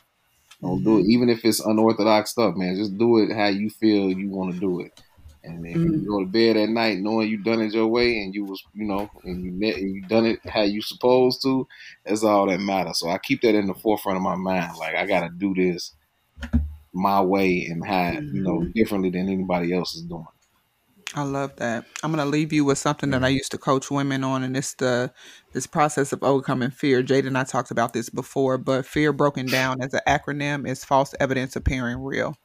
[0.61, 1.11] Don't do it, mm-hmm.
[1.11, 2.77] even if it's unorthodox stuff, man.
[2.77, 5.01] Just do it how you feel you want to do it.
[5.47, 5.92] And if mm-hmm.
[5.92, 8.62] you go to bed at night knowing you done it your way and you was,
[8.74, 11.66] you know, and you met, and you done it how you supposed to,
[12.05, 12.99] that's all that matters.
[13.01, 14.76] So I keep that in the forefront of my mind.
[14.76, 15.94] Like I gotta do this
[16.92, 18.36] my way and how, mm-hmm.
[18.36, 18.70] you know, mm-hmm.
[18.74, 20.26] differently than anybody else is doing.
[21.14, 21.86] I love that.
[22.03, 24.57] I'm going to leave you with something that I used to coach women on, and
[24.57, 25.12] it's the
[25.53, 27.03] this process of overcoming fear.
[27.03, 30.84] Jade and I talked about this before, but fear broken down as an acronym is
[30.84, 32.36] false evidence appearing real.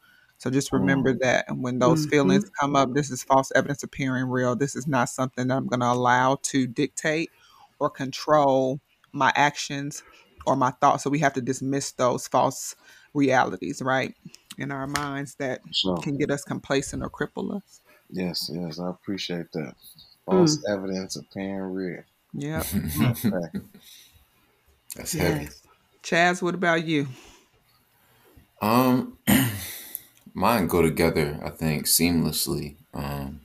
[0.42, 1.20] So just remember mm.
[1.20, 2.10] that when those mm-hmm.
[2.10, 4.56] feelings come up, this is false evidence appearing real.
[4.56, 7.30] This is not something that I'm going to allow to dictate
[7.78, 8.80] or control
[9.12, 10.02] my actions
[10.48, 11.04] or my thoughts.
[11.04, 12.76] So we have to dismiss those false
[13.14, 14.16] realities, right,
[14.58, 15.98] in our minds that sure.
[15.98, 17.82] can get us complacent or cripple us.
[18.10, 19.76] Yes, yes, I appreciate that.
[20.26, 20.76] False mm.
[20.76, 22.02] evidence appearing real.
[22.34, 22.66] Yep.
[24.96, 25.14] That's yes.
[25.14, 25.50] heavy.
[26.02, 27.10] Chaz, what about you?
[28.60, 29.20] Um,
[30.34, 31.40] mine go together.
[31.44, 32.76] I think seamlessly.
[32.94, 33.42] Um,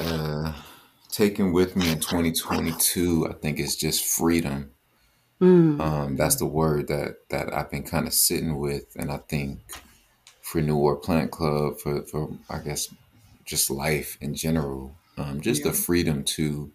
[0.00, 0.52] uh,
[1.10, 4.70] taken with me in 2022, I think it's just freedom.
[5.40, 5.80] Mm.
[5.80, 9.60] Um, that's the word that that I've been kind of sitting with, and I think
[10.48, 12.88] for New World Plant Club, for, for I guess
[13.44, 15.70] just life in general, um, just yeah.
[15.70, 16.72] the freedom to,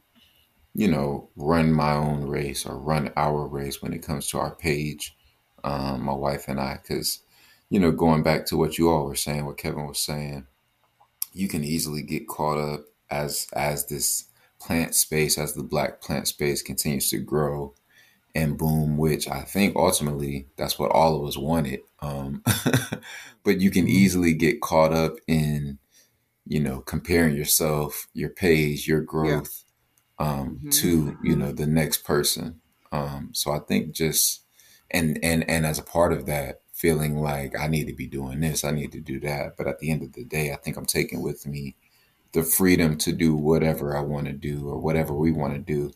[0.76, 4.54] you know, run my own race or run our race when it comes to our
[4.56, 5.16] page,
[5.64, 7.20] um, my wife and I, because,
[7.74, 10.46] you know, going back to what you all were saying, what Kevin was saying,
[11.34, 14.26] you can easily get caught up as as this
[14.62, 17.74] plant space, as the black plant space continues to grow
[18.36, 21.80] and boom, which I think ultimately that's what all of us wanted.
[22.00, 22.44] Um,
[23.44, 23.96] but you can mm-hmm.
[23.96, 25.80] easily get caught up in,
[26.46, 29.64] you know, comparing yourself, your page, your growth
[30.20, 30.28] yeah.
[30.28, 30.70] um, mm-hmm.
[30.70, 32.62] to, you know, the next person.
[32.92, 34.44] Um, so I think just
[34.92, 38.42] and and and as a part of that, feeling like I need to be doing
[38.42, 39.56] this, I need to do that.
[39.56, 41.78] But at the end of the day, I think I'm taking with me
[42.34, 45.94] the freedom to do whatever I want to do or whatever we want to do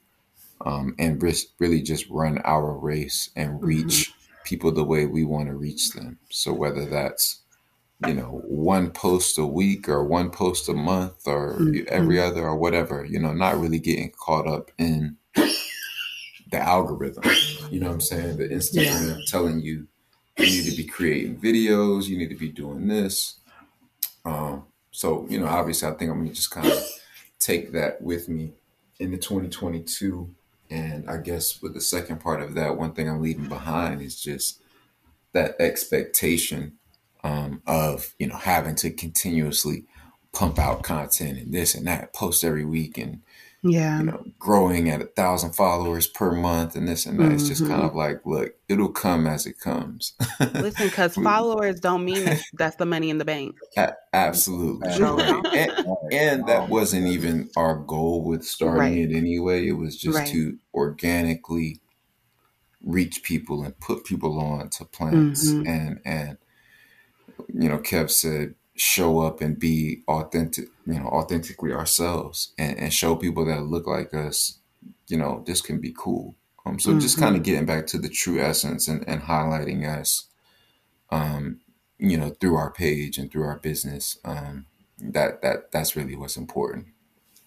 [0.66, 1.22] um, and
[1.60, 3.66] really just run our race and mm-hmm.
[3.66, 4.44] reach mm-hmm.
[4.46, 6.20] people the way we want to reach them.
[6.30, 7.42] So whether that's
[8.06, 11.84] you know one post a week or one post a month or mm-hmm.
[11.90, 17.30] every other or whatever, you know, not really getting caught up in the algorithm.
[17.70, 18.38] You know what I'm saying?
[18.38, 19.24] The Instagram yeah.
[19.28, 19.86] telling you
[20.38, 23.40] you need to be creating videos, you need to be doing this.
[24.26, 26.84] Um, so you know, obviously, I think I'm gonna just kind of
[27.40, 28.54] take that with me
[29.00, 30.34] into 2022
[30.70, 34.20] and I guess with the second part of that, one thing I'm leaving behind is
[34.20, 34.62] just
[35.34, 36.74] that expectation
[37.24, 39.86] um, of you know having to continuously
[40.34, 43.22] pump out content and this and that, post every week, and
[43.64, 47.24] yeah, you know, growing at a thousand followers per month and this and that.
[47.24, 47.36] Mm-hmm.
[47.36, 47.98] It's just kind of mm-hmm.
[47.98, 50.14] like, look, it'll come as it comes.
[50.40, 53.56] Listen, because followers don't mean that's the money in the bank.
[53.76, 54.90] A- absolutely.
[54.90, 58.98] and, and, that wasn't even our goal with starting right.
[58.98, 59.68] it anyway.
[59.68, 60.28] It was just right.
[60.28, 61.82] to organically
[62.84, 65.68] reach people and put people on to plants mm-hmm.
[65.68, 66.38] and and
[67.54, 72.94] you know kev said show up and be authentic, you know, authentically ourselves and, and
[72.94, 74.60] show people that look like us,
[75.08, 76.36] you know, this can be cool.
[76.66, 77.00] Um, so mm-hmm.
[77.00, 80.28] just kind of getting back to the true essence and, and highlighting us,
[81.10, 81.60] um,
[81.98, 84.20] you know, through our page and through our business.
[84.24, 84.68] Um,
[85.00, 86.88] that that that's really what's important.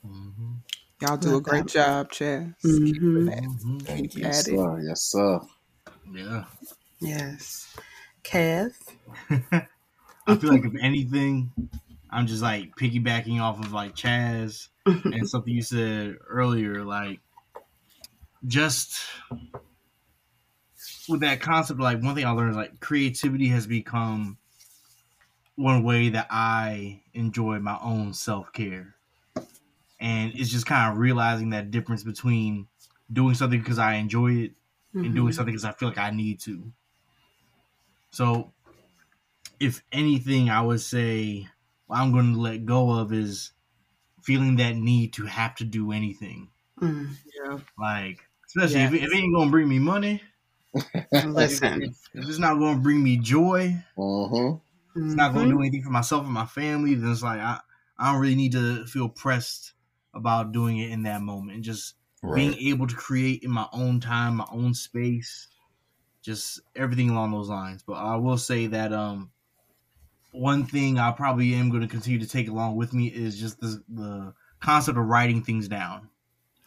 [0.07, 0.53] Mm-hmm.
[1.01, 2.55] Y'all do a great job, Chaz.
[2.65, 3.29] Mm-hmm.
[3.29, 3.79] mm-hmm.
[3.79, 4.81] Thank you, sir.
[4.87, 5.41] Yes, sir.
[6.13, 6.45] Yeah.
[7.01, 7.75] Yes.
[8.23, 8.73] Kev.
[10.27, 11.51] I feel like if anything,
[12.11, 17.21] I'm just like piggybacking off of like Chaz and something you said earlier, like
[18.47, 19.01] just
[21.09, 24.39] with that concept, like one thing I learned is like creativity has become
[25.57, 28.95] one way that I enjoy my own self care.
[30.01, 32.67] And it's just kind of realizing that difference between
[33.13, 34.51] doing something because I enjoy it
[34.95, 35.05] mm-hmm.
[35.05, 35.33] and doing mm-hmm.
[35.33, 36.73] something because I feel like I need to.
[38.11, 38.53] So,
[39.59, 41.49] if anything, I would say
[41.87, 43.53] what I'm going to let go of is
[44.23, 46.49] feeling that need to have to do anything.
[46.81, 47.11] Mm.
[47.45, 47.59] Yeah.
[47.79, 48.93] Like, especially yes.
[48.93, 50.23] if, it, if, it, ain't going to bring me money.
[51.13, 51.83] Listen.
[51.83, 54.59] If, if, it's not going to bring me joy, uh-huh
[54.97, 55.07] mm-hmm.
[55.07, 57.59] it's not going to do anything for myself and my family, then it's like I,
[57.99, 59.73] I don't really need to feel pressed
[60.15, 61.63] about doing it in that moment.
[61.63, 62.35] Just right.
[62.35, 65.49] being able to create in my own time, my own space,
[66.23, 67.83] just everything along those lines.
[67.87, 69.31] But I will say that um,
[70.33, 73.61] one thing I probably am going to continue to take along with me is just
[73.61, 76.09] the, the concept of writing things down.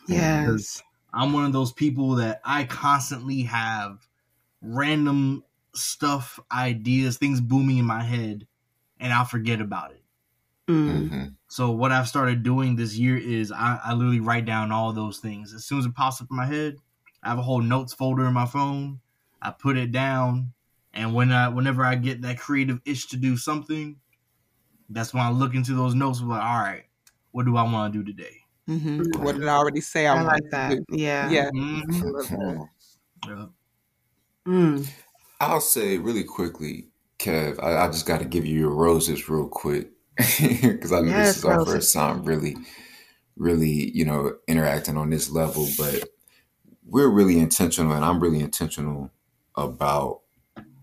[0.08, 0.82] Yes.
[1.14, 4.08] I'm one of those people that I constantly have
[4.62, 5.44] random
[5.76, 8.48] stuff, ideas, things booming in my head,
[9.00, 10.04] and I'll forget about it.
[10.68, 11.26] Mm-hmm.
[11.48, 15.20] So what I've started doing this year is I, I literally write down all those
[15.20, 15.54] things.
[15.54, 16.78] As soon as it pops up in my head,
[17.22, 19.00] I have a whole notes folder in my phone.
[19.44, 20.54] I put it down,
[20.94, 23.98] and when I whenever I get that creative itch to do something,
[24.90, 26.22] that's when I look into those notes.
[26.22, 26.86] Like, all right,
[27.32, 28.38] what do I want to do today?
[28.70, 29.22] Mm-hmm.
[29.22, 30.08] What did I already say?
[30.08, 30.80] I, I like that.
[30.90, 31.30] Yeah.
[31.30, 31.50] Yeah.
[31.54, 32.62] Mm-hmm.
[33.28, 33.46] yeah.
[34.48, 34.90] Mm.
[35.42, 36.88] I'll say really quickly,
[37.20, 37.62] Kev.
[37.62, 41.28] I, I just got to give you your roses real quick because I know yes,
[41.28, 41.74] this is our roses.
[41.74, 42.56] first time really,
[43.36, 45.68] really, you know, interacting on this level.
[45.78, 46.10] But
[46.86, 49.12] we're really intentional, and I'm really intentional
[49.56, 50.22] about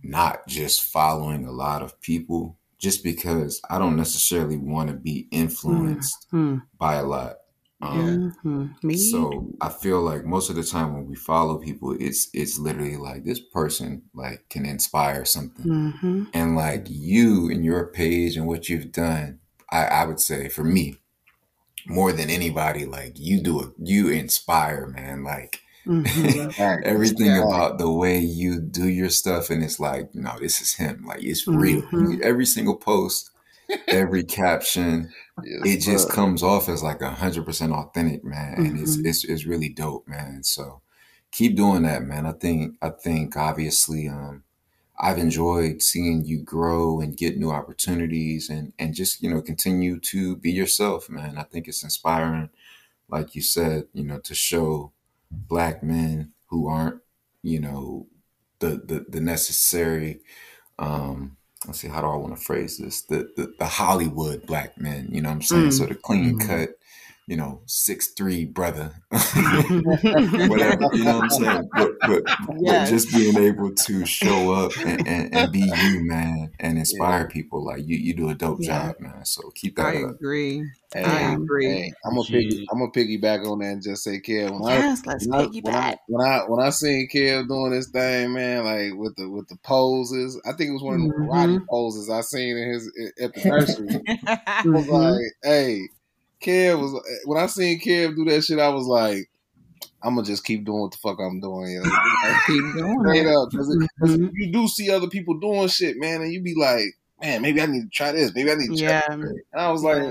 [0.02, 5.28] not just following a lot of people just because I don't necessarily want to be
[5.30, 6.58] influenced mm-hmm.
[6.78, 7.36] by a lot.
[7.82, 8.92] Um, mm-hmm.
[8.94, 12.96] So I feel like most of the time when we follow people, it's it's literally
[12.96, 16.24] like this person like can inspire something, mm-hmm.
[16.34, 19.40] and like you and your page and what you've done,
[19.70, 20.96] I, I would say for me,
[21.86, 25.24] more than anybody, like you do it, you inspire, man.
[25.24, 26.80] Like mm-hmm.
[26.84, 27.42] everything yeah.
[27.42, 31.04] about the way you do your stuff, and it's like, no, this is him.
[31.06, 31.82] Like it's real.
[31.82, 32.20] Mm-hmm.
[32.22, 33.30] Every single post,
[33.88, 35.10] every caption
[35.42, 36.14] yes, it just bro.
[36.14, 38.82] comes off as like hundred percent authentic, man, and mm-hmm.
[38.82, 40.42] it's it's it's really dope, man.
[40.44, 40.82] So
[41.30, 42.26] keep doing that, man.
[42.26, 44.44] I think I think obviously, um,
[44.98, 49.98] I've enjoyed seeing you grow and get new opportunities, and and just you know continue
[50.00, 51.38] to be yourself, man.
[51.38, 52.50] I think it's inspiring,
[53.08, 54.92] like you said, you know, to show
[55.30, 57.00] black men who aren't,
[57.42, 58.06] you know,
[58.58, 60.20] the the, the necessary.
[60.78, 63.02] Um, let's see, how do I want to phrase this?
[63.02, 65.68] The the, the Hollywood black men, you know what I'm saying?
[65.68, 65.72] Mm.
[65.72, 66.46] So the clean mm.
[66.46, 66.70] cut,
[67.30, 71.68] you know, six three brother, whatever, you know what I'm saying?
[71.72, 72.22] But, but,
[72.58, 72.90] yes.
[72.90, 77.20] but just being able to show up and, and, and, be you, man, and inspire
[77.20, 77.32] yeah.
[77.32, 78.88] people, like you, you do a dope yeah.
[78.88, 79.24] job, man.
[79.24, 80.16] So keep that I up.
[80.16, 80.68] agree.
[80.92, 81.66] Hey, I agree.
[81.66, 84.50] Hey, I'm gonna piggy, I'm gonna piggyback on that and just say, Kev.
[84.50, 85.72] When yes, I, let's when piggyback.
[85.72, 89.46] I, when I when I seen Kev doing this thing, man, like with the with
[89.46, 91.30] the poses, I think it was one of the mm-hmm.
[91.30, 94.00] karate poses I seen in his at the nursery.
[94.26, 95.82] I was like, hey,
[96.42, 99.30] Kev was when I seen Kev do that shit, I was like,
[100.02, 101.72] I'm gonna just keep doing what the fuck I'm doing.
[101.72, 101.90] You know?
[102.46, 104.28] keep doing it up because mm-hmm.
[104.34, 106.86] you do see other people doing shit, man, and you be like,
[107.20, 108.34] man, maybe I need to try this.
[108.34, 108.88] Maybe I need to try.
[108.88, 109.12] Yeah.
[109.12, 110.02] And I was like,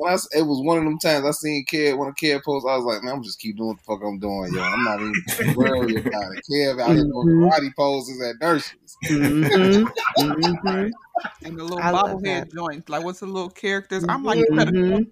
[0.00, 2.66] when I, it was one of them times I seen Kev when a Kev post,
[2.66, 4.62] I was like, man, I'm just keep doing what the fuck I'm doing, yo.
[4.62, 6.42] I'm not even worried about it.
[6.50, 7.44] Kev out here doing mm-hmm.
[7.44, 8.96] karate poses at nurses.
[9.04, 9.84] Mm-hmm.
[10.22, 10.88] mm-hmm.
[11.44, 12.88] And the little bobblehead joints.
[12.88, 14.02] Like, what's the little characters?
[14.08, 15.02] I'm like, mm-hmm.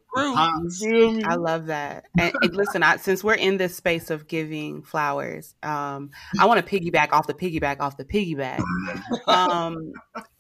[1.29, 2.07] I love that.
[2.19, 6.67] And, and listen, I, since we're in this space of giving flowers, um, I want
[6.67, 8.63] to piggyback off the piggyback off the piggyback.
[9.27, 9.93] Um,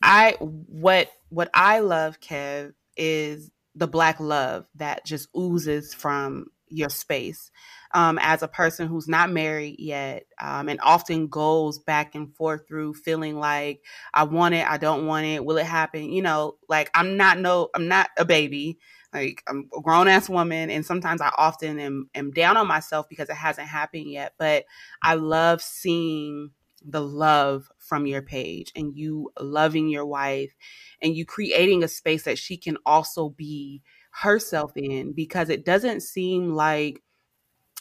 [0.03, 6.91] I what what I love, Kev, is the black love that just oozes from your
[6.91, 7.51] space.
[7.95, 12.68] Um, as a person who's not married yet um, and often goes back and forth
[12.68, 13.81] through feeling like
[14.12, 16.12] I want it, I don't want it, will it happen?
[16.12, 18.79] You know, like I'm not no, I'm not a baby.
[19.14, 23.09] Like I'm a grown ass woman, and sometimes I often am, am down on myself
[23.09, 24.35] because it hasn't happened yet.
[24.39, 24.66] But
[25.03, 26.51] I love seeing
[26.85, 30.55] the love from your page and you loving your wife
[31.03, 36.01] and you creating a space that she can also be herself in because it doesn't
[36.01, 37.03] seem like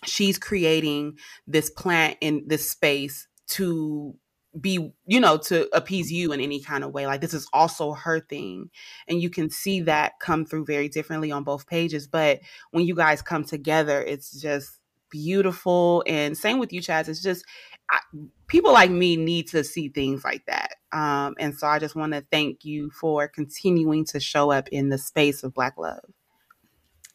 [0.05, 4.15] she's creating this plant in this space to
[4.59, 7.93] be you know to appease you in any kind of way like this is also
[7.93, 8.69] her thing
[9.07, 12.39] and you can see that come through very differently on both pages but
[12.71, 14.79] when you guys come together it's just
[15.09, 16.03] beautiful.
[16.07, 17.07] And same with you, Chaz.
[17.07, 17.45] It's just
[17.89, 17.99] I,
[18.47, 20.75] people like me need to see things like that.
[20.91, 24.89] Um, and so I just want to thank you for continuing to show up in
[24.89, 26.03] the space of Black love.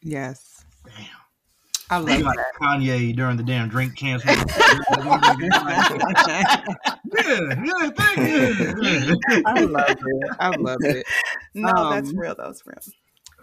[0.01, 0.65] Yes.
[0.85, 1.05] Damn.
[1.89, 2.53] I love like that.
[2.59, 4.25] Kanye during the damn Drink Champs.
[4.25, 4.33] yeah,
[7.13, 9.19] yeah, thank you.
[9.45, 10.35] I love it.
[10.39, 11.05] I love it.
[11.53, 12.35] No, that's Um, real.
[12.35, 12.79] That's real.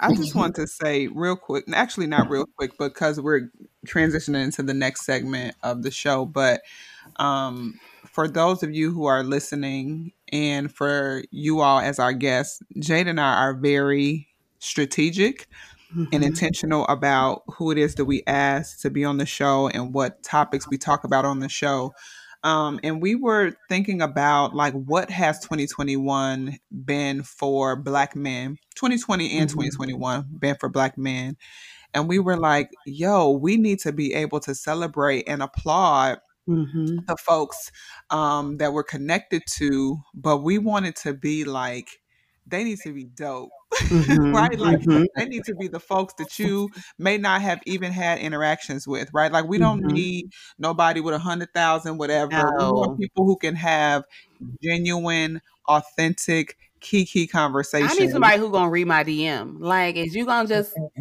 [0.00, 3.50] I just want to say real quick, actually not real quick because we're
[3.86, 6.62] transitioning into the next segment of the show, but
[7.16, 7.80] um
[8.12, 13.08] for those of you who are listening and for you all as our guests, Jade
[13.08, 15.46] and I are very strategic
[16.12, 16.26] and Mhm.
[16.26, 20.22] intentional about who it is that we ask to be on the show and what
[20.22, 21.94] topics we talk about on the show.
[22.42, 29.38] Um, and we were thinking about like what has 2021 been for black men, 2020
[29.38, 29.50] and Mhm.
[29.50, 31.36] 2021 been for black men.
[31.94, 36.18] And we were like, yo, we need to be able to celebrate and applaud
[36.50, 37.08] Mhm.
[37.08, 37.70] the folks
[38.10, 41.88] um, that we're connected to, but we wanted to be like,
[42.46, 43.50] they need to be dope,
[43.90, 44.32] Mhm.
[44.32, 44.58] right?
[44.58, 45.06] Like, Mhm.
[45.16, 49.08] they need to be the folks that you may not have even had interactions with,
[49.12, 49.32] right?
[49.32, 49.92] Like, we don't Mhm.
[49.92, 50.26] need
[50.58, 52.52] nobody with a hundred thousand, whatever.
[52.58, 52.72] We No.
[52.72, 54.04] want people who can have
[54.62, 57.88] genuine, authentic, kiki conversation.
[57.90, 59.56] I need somebody who gonna read my DM.
[59.60, 60.76] Like, is you gonna just?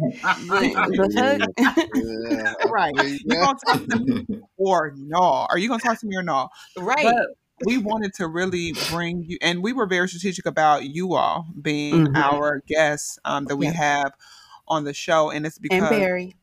[1.94, 2.92] Yeah, Right.
[2.94, 4.26] You gonna talk to me
[4.56, 5.46] or no?
[5.48, 6.48] Are you gonna talk to me or no?
[6.76, 7.04] right?
[7.04, 11.46] But we wanted to really bring you, and we were very strategic about you all
[11.60, 12.16] being Mhm.
[12.16, 13.72] our guests um, that we Yeah.
[13.72, 14.12] have
[14.68, 16.36] on the show, and it's because and Barry.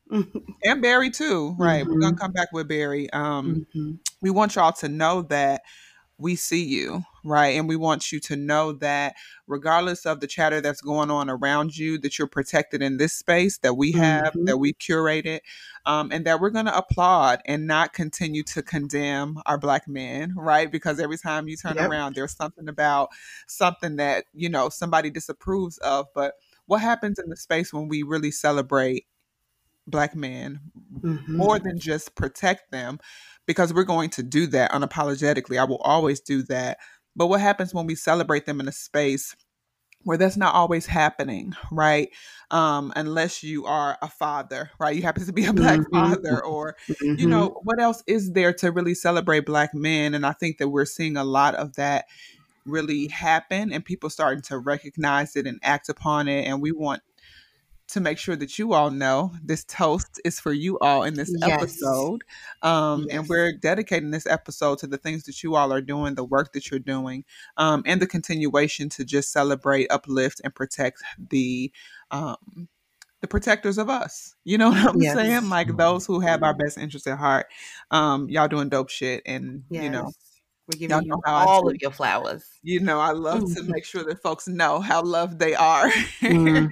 [0.64, 1.84] and Barry too, right?
[1.86, 2.00] We're Mhm.
[2.00, 3.10] gonna come back with Barry.
[3.10, 3.98] Um, Mhm.
[4.20, 5.62] we want y'all to know that
[6.18, 7.56] we see you, right?
[7.56, 9.14] And we want you to know that
[9.46, 13.58] regardless of the chatter that's going on around you, that you're protected in this space
[13.58, 14.46] that we have, Mhm.
[14.46, 15.40] that we curated,
[15.86, 20.34] um, and that we're going to applaud and not continue to condemn our black men,
[20.36, 20.70] right?
[20.70, 21.88] Because every time you turn Yep.
[21.88, 23.10] around, there's something about
[23.46, 26.06] something that, you know, somebody disapproves of.
[26.14, 26.34] But
[26.66, 29.06] what happens in the space when we really celebrate
[29.90, 30.60] black men
[31.02, 31.24] Mhm.
[31.26, 32.98] more than just protect them
[33.46, 35.58] because we're going to do that unapologetically.
[35.58, 36.78] I will always do that.
[37.16, 39.34] But what happens when we celebrate them in a space
[40.04, 42.08] where that's not always happening, right?
[42.50, 44.94] Um, unless you are a father, right?
[44.94, 45.90] You happen to be a black Mhm.
[45.90, 46.76] father, or
[47.16, 47.30] you Mhm.
[47.30, 50.14] know, what else is there to really celebrate black men?
[50.14, 52.06] And I think that we're seeing a lot of that
[52.64, 56.46] really happen and people starting to recognize it and act upon it.
[56.46, 57.02] And we want
[57.88, 61.32] to make sure that you all know this toast is for you all in this
[61.40, 61.60] Yes.
[61.62, 62.22] episode.
[62.62, 63.18] Um, Yes.
[63.18, 66.52] And we're dedicating this episode to the things that you all are doing, the work
[66.52, 67.24] that you're doing,
[67.56, 71.72] um, and the continuation to just celebrate, uplift, and protect the.
[72.10, 72.68] Um,
[73.20, 74.36] the protectors of us.
[74.44, 75.14] You know what I'm Yes.
[75.14, 75.48] saying?
[75.48, 77.46] Like those who have our best interests at heart.
[77.90, 79.82] Um, y'all doing dope shit and yes.
[79.82, 80.12] you know,
[80.68, 82.44] we're y'all know you all of your flowers.
[82.62, 83.68] you know, I love to Mhm.
[83.68, 85.88] make sure that folks know how loved they are.
[86.22, 86.70] Mhm.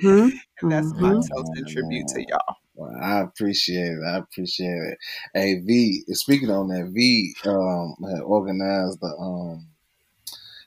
[0.62, 1.28] and that's my Mhm.
[1.28, 2.56] toast and tribute to y'all.
[2.74, 4.02] Well, I appreciate it.
[4.06, 4.98] I appreciate it.
[5.32, 9.66] Hey V, speaking on that, V um had organized the um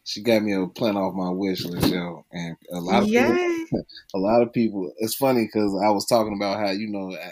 [0.04, 2.26] she got me a plant off my wish list, yo.
[2.32, 3.38] And a lot of people
[4.16, 7.32] a lot of people it's funny because I was talking about how, you know, I,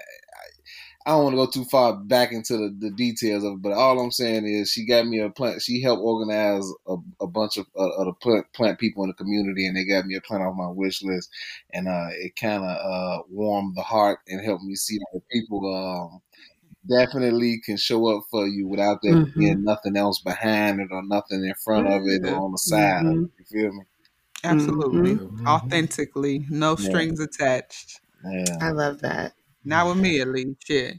[1.08, 3.62] I, I don't want to go too far back into the, the details of it,
[3.62, 5.62] but all I'm saying is she got me a plant.
[5.62, 9.14] She helped organize a, a bunch of, uh, of the plant, plant people in the
[9.16, 11.30] community, and they got me a plant off my wish list,
[11.74, 15.62] and uh, it kind of uh, warmed the heart and helped me see that people
[16.14, 16.22] um,
[16.88, 19.34] definitely can show up for you without there Mhm.
[19.38, 23.06] being nothing else behind it or nothing in front of it or on the side.
[23.06, 23.32] of it.
[23.40, 23.84] You feel me?
[24.44, 25.16] Absolutely.
[25.16, 25.48] Mhm.
[25.48, 26.46] Authentically.
[26.50, 26.90] No Yeah.
[26.90, 28.02] strings attached.
[28.24, 28.58] Yeah.
[28.62, 29.34] I love that.
[29.68, 30.58] Not with me at least.
[30.66, 30.98] Shit.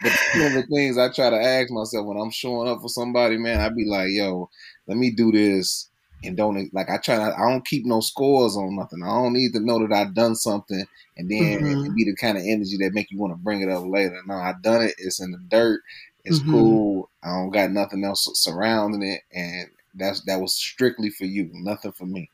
[0.00, 2.88] But one of the things I try to ask myself when I'm showing up for
[2.88, 4.50] somebody, man, I be like, yo,
[4.86, 5.90] let me do this
[6.22, 9.02] and don't like I try not I don't keep no scores on nothing.
[9.02, 10.84] I don't need to know that I've done something
[11.16, 11.86] and then Mhm.
[11.86, 14.20] it be the kind of energy that make you want to bring it up later.
[14.26, 15.80] No, I done it, it's in the dirt,
[16.24, 16.50] it's Mhm.
[16.50, 17.10] cool.
[17.22, 21.92] I don't got nothing else surrounding it and that's that was strictly for you, nothing
[21.92, 22.30] for me,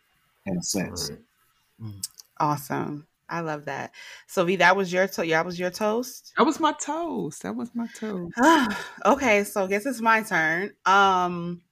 [0.47, 1.11] in a sense.
[2.41, 3.07] Awesome.
[3.29, 3.93] I love that.
[4.27, 6.33] So V, that was your to- that was your toast.
[6.37, 7.45] That was my toast.
[7.45, 8.35] That was my toast.
[9.07, 10.73] okay, so I guess it's my turn.
[10.85, 11.63] Um,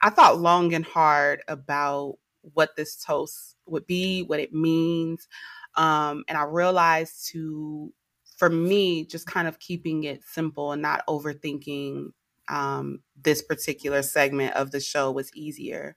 [0.00, 2.18] I thought long and hard about
[2.54, 5.26] what this toast would be, what it means,
[5.74, 7.92] um, and I realized to,
[8.36, 12.12] for me, just kind of keeping it simple and not overthinking
[12.48, 15.96] um, this particular segment of the show was easier.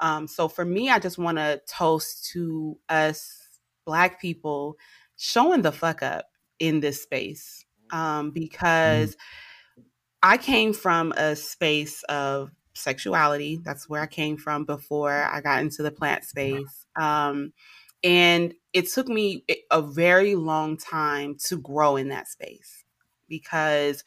[0.00, 3.43] Um, so for me, I just want to toast to us
[3.84, 4.76] Black people
[5.16, 6.26] showing the fuck up
[6.58, 9.82] in this space um, because mm-hmm.
[10.22, 13.60] I came from a space of sexuality.
[13.62, 16.86] That's where I came from before I got into the plant space.
[16.96, 17.52] Um,
[18.02, 22.84] and it took me a very long time to grow in that space
[23.28, 24.04] because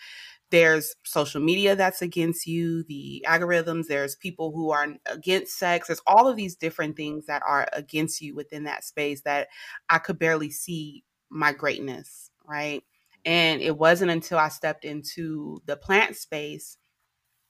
[0.49, 6.01] there's social media that's against you, the algorithms, there's people who are against sex, there's
[6.07, 9.47] all of these different things that are against you within that space that
[9.89, 12.83] I could barely see my greatness, right?
[13.25, 16.77] And it wasn't until I stepped into the plant space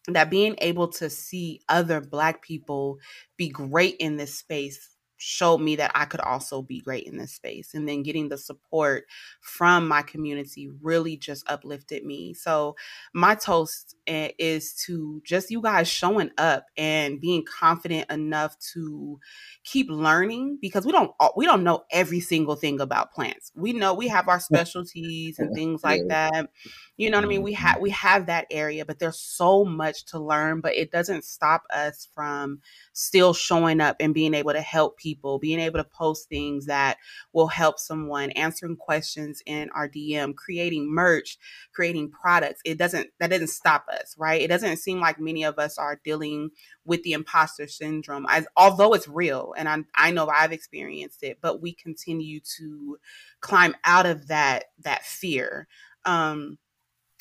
[0.08, 2.98] that being able to see other Black people
[3.36, 7.34] be great in this space showed me that I could also be great in this
[7.34, 7.74] space.
[7.74, 9.06] And then getting the support
[9.42, 12.34] from my community really just uplifted me.
[12.34, 12.76] So,
[13.14, 19.20] my toast is to just you guys showing up and being confident enough to
[19.64, 23.52] keep learning because we don't we don't know every single thing about plants.
[23.56, 26.50] We know we have our specialties and things like that.
[26.98, 27.44] You know what I mean?
[27.44, 27.84] We have mm-hmm.
[27.84, 32.08] we have that area, but there's so much to learn, but it doesn't stop us
[32.14, 32.62] from
[32.94, 36.98] still showing up and being able to help people, being able to post things that
[37.34, 41.38] will help someone, answering questions in our DM, creating merch,
[41.74, 42.62] creating products.
[42.66, 44.42] It doesn't that doesn't stop us, right?
[44.42, 46.50] It doesn't seem like many of us are dealing
[46.86, 51.40] with the imposter syndrome, as, although it's real, and I I know I've experienced it,
[51.42, 52.98] but we continue to
[53.42, 55.68] climb out of that that fear.
[56.06, 56.58] Um,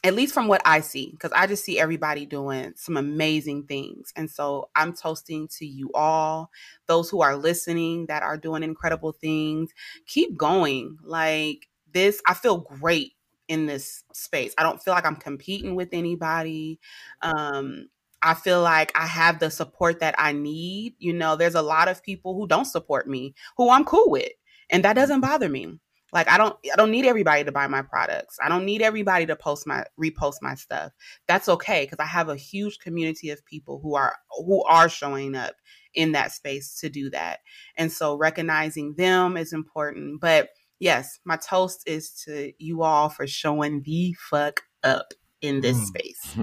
[0.07, 4.12] at least from what I see, because I just see everybody doing some amazing things.
[4.14, 6.50] And so I'm toasting to you all,
[6.86, 9.72] those who are listening that are doing incredible things.
[10.07, 10.98] Keep going.
[11.02, 13.14] Like this, I feel great
[13.48, 14.54] in this space.
[14.57, 16.78] I don't feel like I'm competing with anybody.
[17.22, 17.88] Um,
[18.22, 20.94] I feel like I have the support that I need.
[21.00, 24.30] You know, there's a lot of people who don't support me, who I'm cool with,
[24.70, 25.80] and that doesn't bother me.
[26.12, 28.38] Like I don't I don't need everybody to buy my products.
[28.42, 30.92] I don't need everybody to post my repost my stuff.
[31.26, 35.34] That's okay because I have a huge community of people who are who are showing
[35.34, 35.54] up
[35.94, 37.40] in that space to do that.
[37.76, 40.20] And so recognizing them is important.
[40.20, 45.12] But yes, my toast is to you all for showing the fuck up
[45.43, 45.84] in this mm.
[45.84, 46.34] space.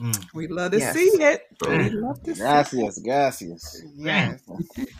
[0.00, 0.26] mm.
[0.34, 0.94] We love to yes.
[0.94, 1.42] see it.
[1.66, 3.04] We love to gracias, see it.
[3.04, 3.82] Gracias.
[3.96, 4.40] Yes.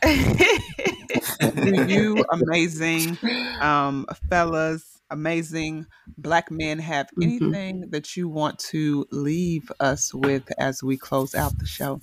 [1.91, 3.19] you amazing
[3.61, 5.87] um, fellas, amazing
[6.19, 7.23] black men have mm-hmm.
[7.23, 7.91] anything mm-hmm.
[7.91, 12.01] that you want to leave us with as we close out the show?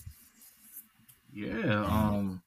[1.33, 1.85] Yeah.
[1.85, 2.43] Um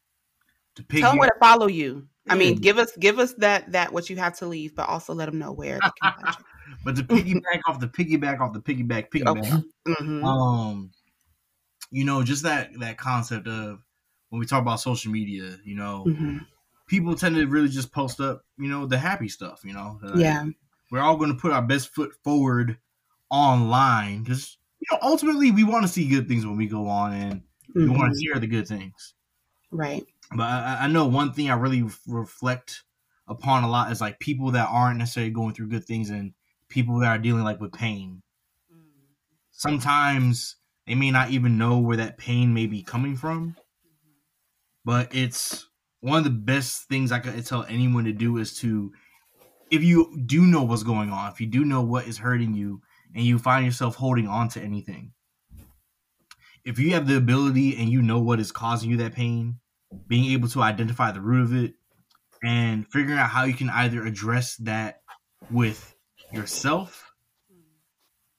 [0.77, 2.09] to Tell them where to follow you.
[2.29, 5.15] I mean, give us give us that that what you have to leave, but also
[5.15, 6.45] let them know where they can find you.
[6.85, 10.25] But to piggyback off the piggyback off the piggyback piggyback, mm-hmm.
[10.25, 10.91] um,
[11.91, 13.81] you know, just that that concept of
[14.31, 16.39] when we talk about social media, you know, mm-hmm.
[16.87, 19.63] people tend to really just post up, you know, the happy stuff.
[19.65, 20.45] You know, like, yeah,
[20.91, 22.79] we're all going to put our best foot forward
[23.31, 27.13] online because you know ultimately we want to see good things when we go on
[27.13, 27.91] and mm-hmm.
[27.91, 29.15] we want to hear the good things,
[29.71, 30.05] right?
[30.35, 32.83] But I, I know one thing I really reflect
[33.29, 36.33] upon a lot is like people that aren't necessarily going through good things and
[36.69, 38.23] people that are dealing like with pain.
[38.73, 39.13] Mm-hmm.
[39.51, 40.57] Sometimes
[40.87, 44.11] they may not even know where that pain may be coming from, mm-hmm.
[44.85, 45.67] but it's
[46.01, 48.93] one of the best things I could tell anyone to do is to,
[49.71, 52.83] if you do know what's going on, if you do know what is hurting you,
[53.15, 55.13] and you find yourself holding on to anything,
[56.65, 59.61] if you have the ability and you know what is causing you that pain,
[60.09, 61.75] being able to identify the root of it
[62.43, 65.01] and figuring out how you can either address that
[65.51, 65.94] with
[66.35, 67.13] yourself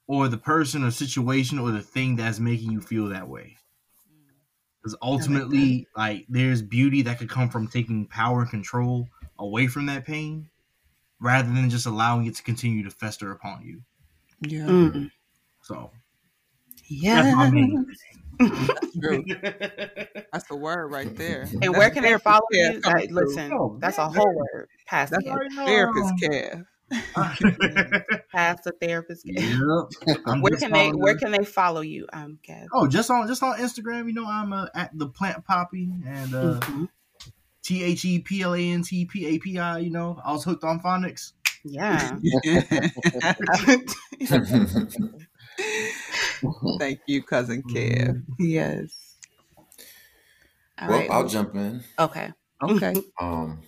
[0.08, 3.58] or the person or situation or the thing that's making you feel that way.
[4.82, 9.08] Because ultimately, like, like, there's beauty that could come from taking power and control
[9.40, 10.50] away from that pain
[11.20, 13.82] rather than just allowing it to continue to fester upon you.
[14.42, 14.68] Yeah.
[14.68, 15.12] Mm.
[15.64, 15.90] So,
[16.88, 17.24] yeah.
[18.40, 19.24] That's true.
[20.34, 21.48] That's the word right there.
[21.62, 22.82] And where can they follow you?
[22.84, 24.68] Like, listen, that's a whole word.
[24.86, 25.26] Past that's
[25.56, 26.68] therapist care.
[28.32, 29.24] Past the therapist.
[29.26, 29.42] Yep.
[30.42, 32.68] where can they Where can they follow you, um, Kev?
[32.72, 34.08] Oh, just on just on Instagram.
[34.08, 36.86] You know, I'm uh, at the Plant Papi and uh, mm-hmm.
[37.64, 39.80] T H E P L A N T P A P I.
[39.80, 41.34] You know, I was hooked on phonics.
[41.64, 42.18] Yeah.
[46.80, 48.08] Thank you, cousin Kev.
[48.08, 48.46] Mm-hmm.
[48.46, 49.16] Yes.
[50.80, 51.10] All well, right.
[51.10, 51.84] I'll jump in.
[51.98, 52.32] Okay.
[52.62, 52.94] Okay.
[53.20, 53.62] Um,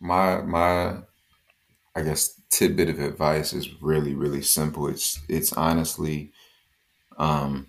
[0.00, 0.98] my my
[1.96, 4.86] I guess tidbit of advice is really really simple.
[4.86, 6.30] It's it's honestly
[7.16, 7.68] um,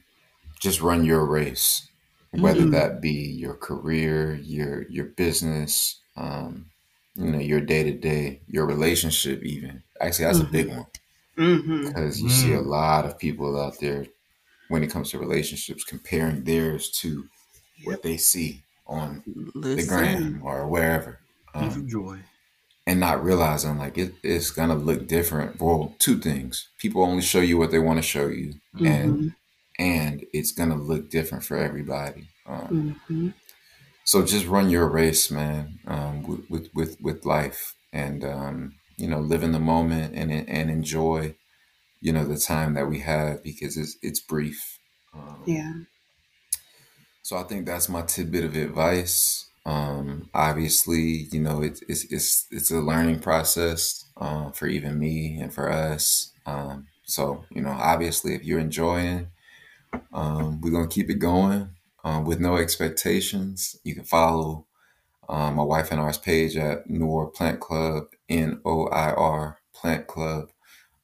[0.59, 1.87] just run your race,
[2.31, 2.71] whether mm-hmm.
[2.71, 6.65] that be your career, your your business, um,
[7.15, 9.81] you know, your day to day, your relationship, even.
[10.01, 10.47] Actually, that's mm-hmm.
[10.47, 10.85] a big one
[11.37, 12.65] because you see a mm.
[12.65, 14.05] lot of people out there
[14.69, 17.25] when it comes to relationships comparing theirs to
[17.83, 19.23] what they see on
[19.53, 19.77] Listen.
[19.77, 21.19] the gram or wherever.
[21.53, 22.19] Um, joy.
[22.87, 25.61] And not realizing like it, it's gonna look different.
[25.61, 26.69] Well, two things.
[26.79, 28.87] People only show you what they want to show you, mm-hmm.
[28.87, 29.33] and
[29.77, 32.29] and it's gonna look different for everybody.
[32.47, 33.29] Um, mm-hmm.
[34.05, 39.07] So just run your race, man, um, with, with, with with life, and um, you
[39.07, 41.35] know, live in the moment and and enjoy,
[41.99, 44.79] you know, the time that we have because it's it's brief.
[45.13, 45.73] Um, yeah.
[47.21, 49.46] So I think that's my tidbit of advice.
[49.67, 55.39] Um, obviously, you know, it's it's it's it's a learning process uh, for even me
[55.41, 56.31] and for us.
[56.45, 59.27] Um, so you know, obviously, if you're enjoying,
[60.13, 61.71] um, we're gonna keep it going
[62.05, 63.77] uh, with no expectations.
[63.83, 64.67] You can follow
[65.29, 70.07] um, my wife and ours page at Noir Plant Club, N O I R Plant
[70.07, 70.51] Club,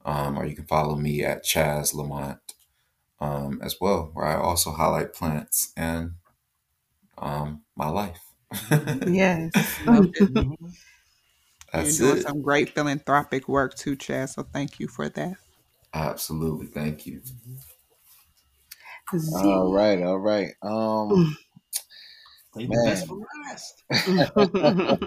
[0.06, 2.40] um, or you can follow me at Chaz Lamont
[3.20, 6.14] um, as well, where I also highlight plants and
[7.18, 8.33] um, my life.
[9.08, 9.52] Yes.
[11.74, 12.24] That's You're doing it.
[12.24, 14.36] some great philanthropic work too, Chaz.
[14.36, 15.38] So thank you for that.
[15.94, 16.68] Absolutely.
[16.68, 17.22] Thank you.
[19.36, 20.02] All right.
[20.02, 20.52] All right.
[20.62, 21.36] Um,
[22.56, 23.04] man.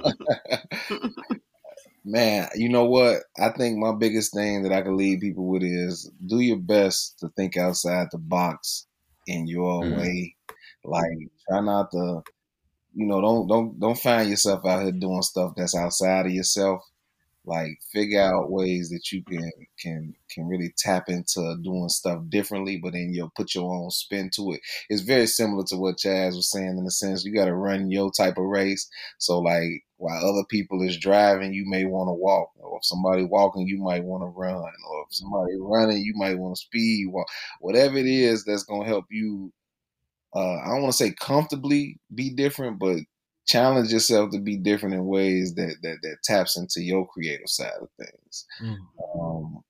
[2.05, 3.23] man, you know what?
[3.39, 7.19] I think my biggest thing that I can leave people with is do your best
[7.21, 8.87] to think outside the box
[9.27, 9.99] in your mm.
[9.99, 10.35] way.
[10.85, 12.23] Like try not to
[12.97, 16.83] you know, don't don't don't find yourself out here doing stuff that's outside of yourself.
[17.45, 22.79] Like figure out ways that you can can can really tap into doing stuff differently,
[22.79, 24.61] but then you'll put your own spin to it.
[24.91, 27.91] It's very similar to what Chaz was saying in the sense you got to run
[27.91, 28.89] your type of race.
[29.19, 33.25] So like while other people is driving, you may want to walk, or if somebody
[33.25, 37.09] walking, you might want to run, or if somebody running, you might want to speed
[37.13, 37.29] walk.
[37.61, 39.53] Whatever it is that's gonna help you.
[40.35, 42.99] Uh, I don't want to say comfortably be different, but
[43.47, 47.73] challenge yourself to be different in ways that that, that taps into your creative side
[47.81, 48.47] of things.
[48.63, 48.77] Mm.
[49.15, 49.65] Um,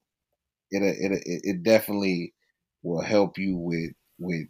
[0.70, 2.32] it, it it it definitely
[2.82, 4.46] will help you with with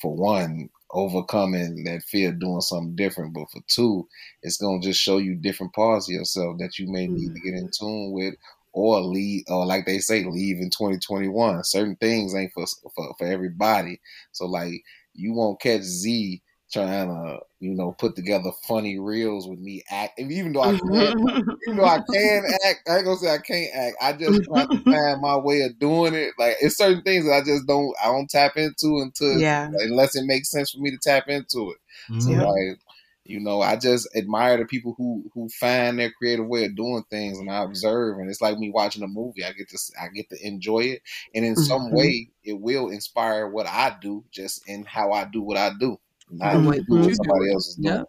[0.00, 4.06] for one overcoming that fear of doing something different, but for two,
[4.42, 7.54] it's gonna just show you different parts of yourself that you may need to get
[7.54, 8.34] in tune with.
[8.76, 11.62] Or leave, or like they say, leave in 2021.
[11.62, 12.66] Certain things ain't for,
[12.96, 14.00] for for everybody.
[14.32, 14.82] So like,
[15.14, 16.42] you won't catch Z
[16.72, 20.18] trying to, you know, put together funny reels with me act.
[20.18, 21.18] Even though I can,
[21.66, 23.96] even though I can act, I ain't gonna say I can't act.
[24.02, 26.32] I just try to find my way of doing it.
[26.38, 29.70] Like it's certain things that I just don't, I don't tap into until, yeah.
[29.72, 31.78] Unless it makes sense for me to tap into it.
[32.10, 32.20] Mm-hmm.
[32.20, 32.78] So like,
[33.24, 37.04] you know, I just admire the people who who find their creative way of doing
[37.10, 39.44] things, and I observe, and it's like me watching a movie.
[39.44, 41.02] I get to I get to enjoy it,
[41.34, 41.62] and in mm-hmm.
[41.62, 45.70] some way, it will inspire what I do, just in how I do what I
[45.78, 45.98] do
[46.30, 46.66] not mm-hmm.
[46.66, 48.04] what somebody else is doing.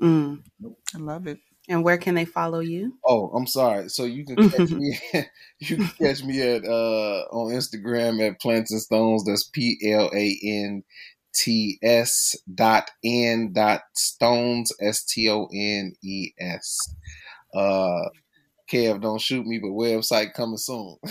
[0.00, 0.42] Mm.
[0.94, 1.38] I love it.
[1.66, 2.98] And where can they follow you?
[3.06, 3.88] Oh, I'm sorry.
[3.88, 4.98] So you can catch me.
[5.60, 9.24] you can catch me at uh on Instagram at Plants and Stones.
[9.24, 10.84] That's P L A N
[11.34, 16.78] T S dot N dot Stones S T O N E S.
[17.54, 18.08] Uh,
[18.70, 20.96] Kev, don't shoot me, but website coming soon.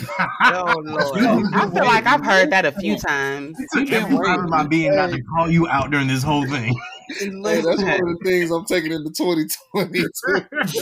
[0.45, 3.57] oh Lord, I feel like I've heard that a few times.
[3.75, 6.73] You've been worried about being about to call you out during this whole thing.
[7.19, 9.99] Hey, that's one of the things I'm taking into 2020.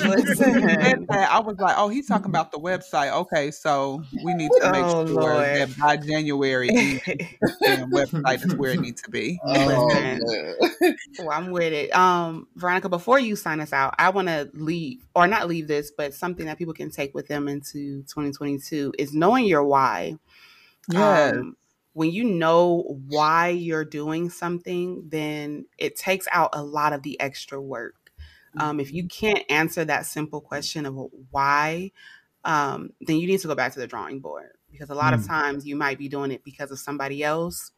[0.07, 3.11] Listen, I was like, oh, he's talking about the website.
[3.11, 5.45] Okay, so we need to make oh, sure Lord.
[5.45, 9.39] that by January, the website is where it needs to be.
[9.53, 11.95] Oh, well, I'm with it.
[11.95, 15.91] Um, Veronica, before you sign us out, I want to leave, or not leave this,
[15.91, 20.17] but something that people can take with them into 2022 is knowing your why.
[20.89, 21.31] Yeah.
[21.35, 21.55] Um,
[21.93, 27.19] when you know why you're doing something, then it takes out a lot of the
[27.19, 27.95] extra work.
[28.57, 29.27] Um, if you mm-hmm.
[29.27, 30.97] can't answer that simple question of
[31.31, 31.91] why,
[32.43, 35.17] um, then you need to go back to the drawing board because a lot mm.
[35.17, 37.71] of times you might be doing it because of somebody else,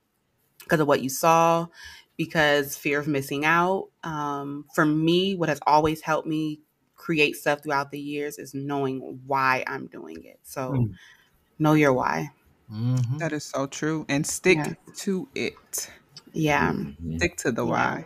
[0.59, 1.67] because of what you saw,
[2.17, 3.89] because fear of missing out.
[4.03, 6.61] Um, for me, what has always helped me
[6.95, 10.39] create stuff throughout the years is knowing why I'm doing it.
[10.43, 10.93] So mm.
[11.59, 12.31] know your why.
[12.73, 13.17] Mm-hmm.
[13.17, 14.05] That is so true.
[14.09, 14.73] And stick yeah.
[14.97, 15.89] to it.
[16.33, 16.71] Yeah.
[16.71, 17.17] Mm-hmm.
[17.17, 18.05] Stick to the why.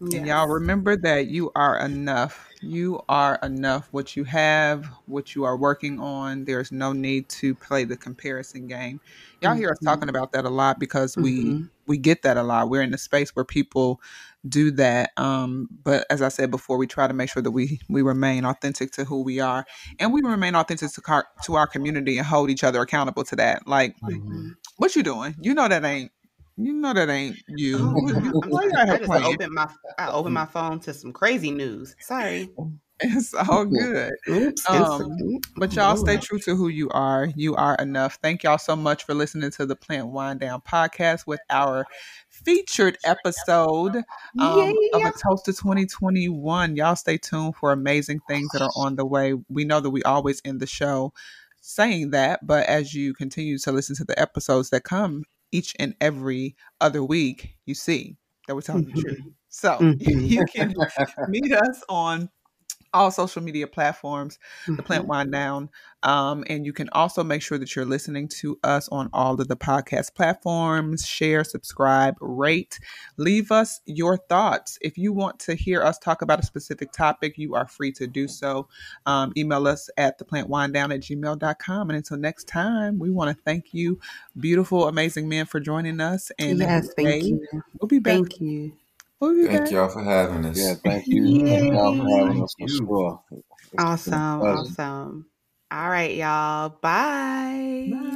[0.00, 0.14] Yes.
[0.14, 2.48] And y'all remember that you are enough.
[2.60, 3.86] You are enough.
[3.92, 8.66] What you have, what you are working on, there's no need to play the comparison
[8.66, 9.00] game.
[9.40, 9.60] Y'all mm-hmm.
[9.60, 10.16] hear us talking mm-hmm.
[10.16, 11.64] about that a lot because we mm-hmm.
[11.86, 12.68] we get that a lot.
[12.68, 14.00] We're in a space where people
[14.48, 15.10] do that.
[15.16, 18.44] Um, but as I said before, we try to make sure that we we remain
[18.44, 19.64] authentic to who we are,
[19.98, 23.36] and we remain authentic to our to our community and hold each other accountable to
[23.36, 23.66] that.
[23.66, 24.50] Like, mm-hmm.
[24.76, 25.34] what you doing?
[25.40, 26.10] You know that ain't.
[26.56, 27.78] You know that ain't you.
[27.78, 29.68] Why you I just opened my
[29.98, 31.96] I opened my phone to some crazy news.
[32.00, 32.50] Sorry.
[33.16, 34.12] It's all good.
[34.28, 37.28] Oops, um, but y'all stay true to who you are.
[37.34, 38.18] You are enough.
[38.22, 41.84] Thank y'all so much for listening to the Plant Wine Down podcast with our
[42.28, 44.04] featured episode um,
[44.38, 44.72] yeah.
[44.94, 46.76] of a toast to 2021.
[46.76, 49.34] Y'all stay tuned for amazing things that are on the way.
[49.48, 51.12] We know that we always end the show
[51.60, 55.94] saying that, but as you continue to listen to the episodes that come each and
[56.00, 58.94] every other week, you see that we're telling mm-hmm.
[58.94, 59.20] the truth.
[59.48, 60.20] So mm-hmm.
[60.20, 60.74] you can
[61.28, 62.28] meet us on
[62.92, 64.76] all social media platforms, mm-hmm.
[64.76, 65.70] the Plant Wine Down.
[66.02, 69.48] Um, and you can also make sure that you're listening to us on all of
[69.48, 71.06] the podcast platforms.
[71.06, 72.80] Share, subscribe, rate,
[73.16, 74.78] leave us your thoughts.
[74.80, 78.06] If you want to hear us talk about a specific topic, you are free to
[78.06, 78.68] do so.
[79.06, 81.90] Um, email us at theplantwinedown at gmail.com.
[81.90, 84.00] And until next time, we want to thank you,
[84.38, 86.32] beautiful, amazing men, for joining us.
[86.38, 87.46] And yes, thank you.
[87.80, 88.14] We'll be back.
[88.14, 88.72] Thank you.
[89.22, 89.72] We'll thank back.
[89.72, 90.58] y'all for having us.
[90.58, 91.24] Yeah, thank you.
[91.24, 91.46] Yay.
[91.48, 93.22] Thank y'all for having us for sure.
[93.78, 94.42] Awesome.
[94.42, 95.26] Awesome.
[95.72, 96.70] All right, y'all.
[96.82, 97.90] Bye.
[97.92, 98.12] Bye.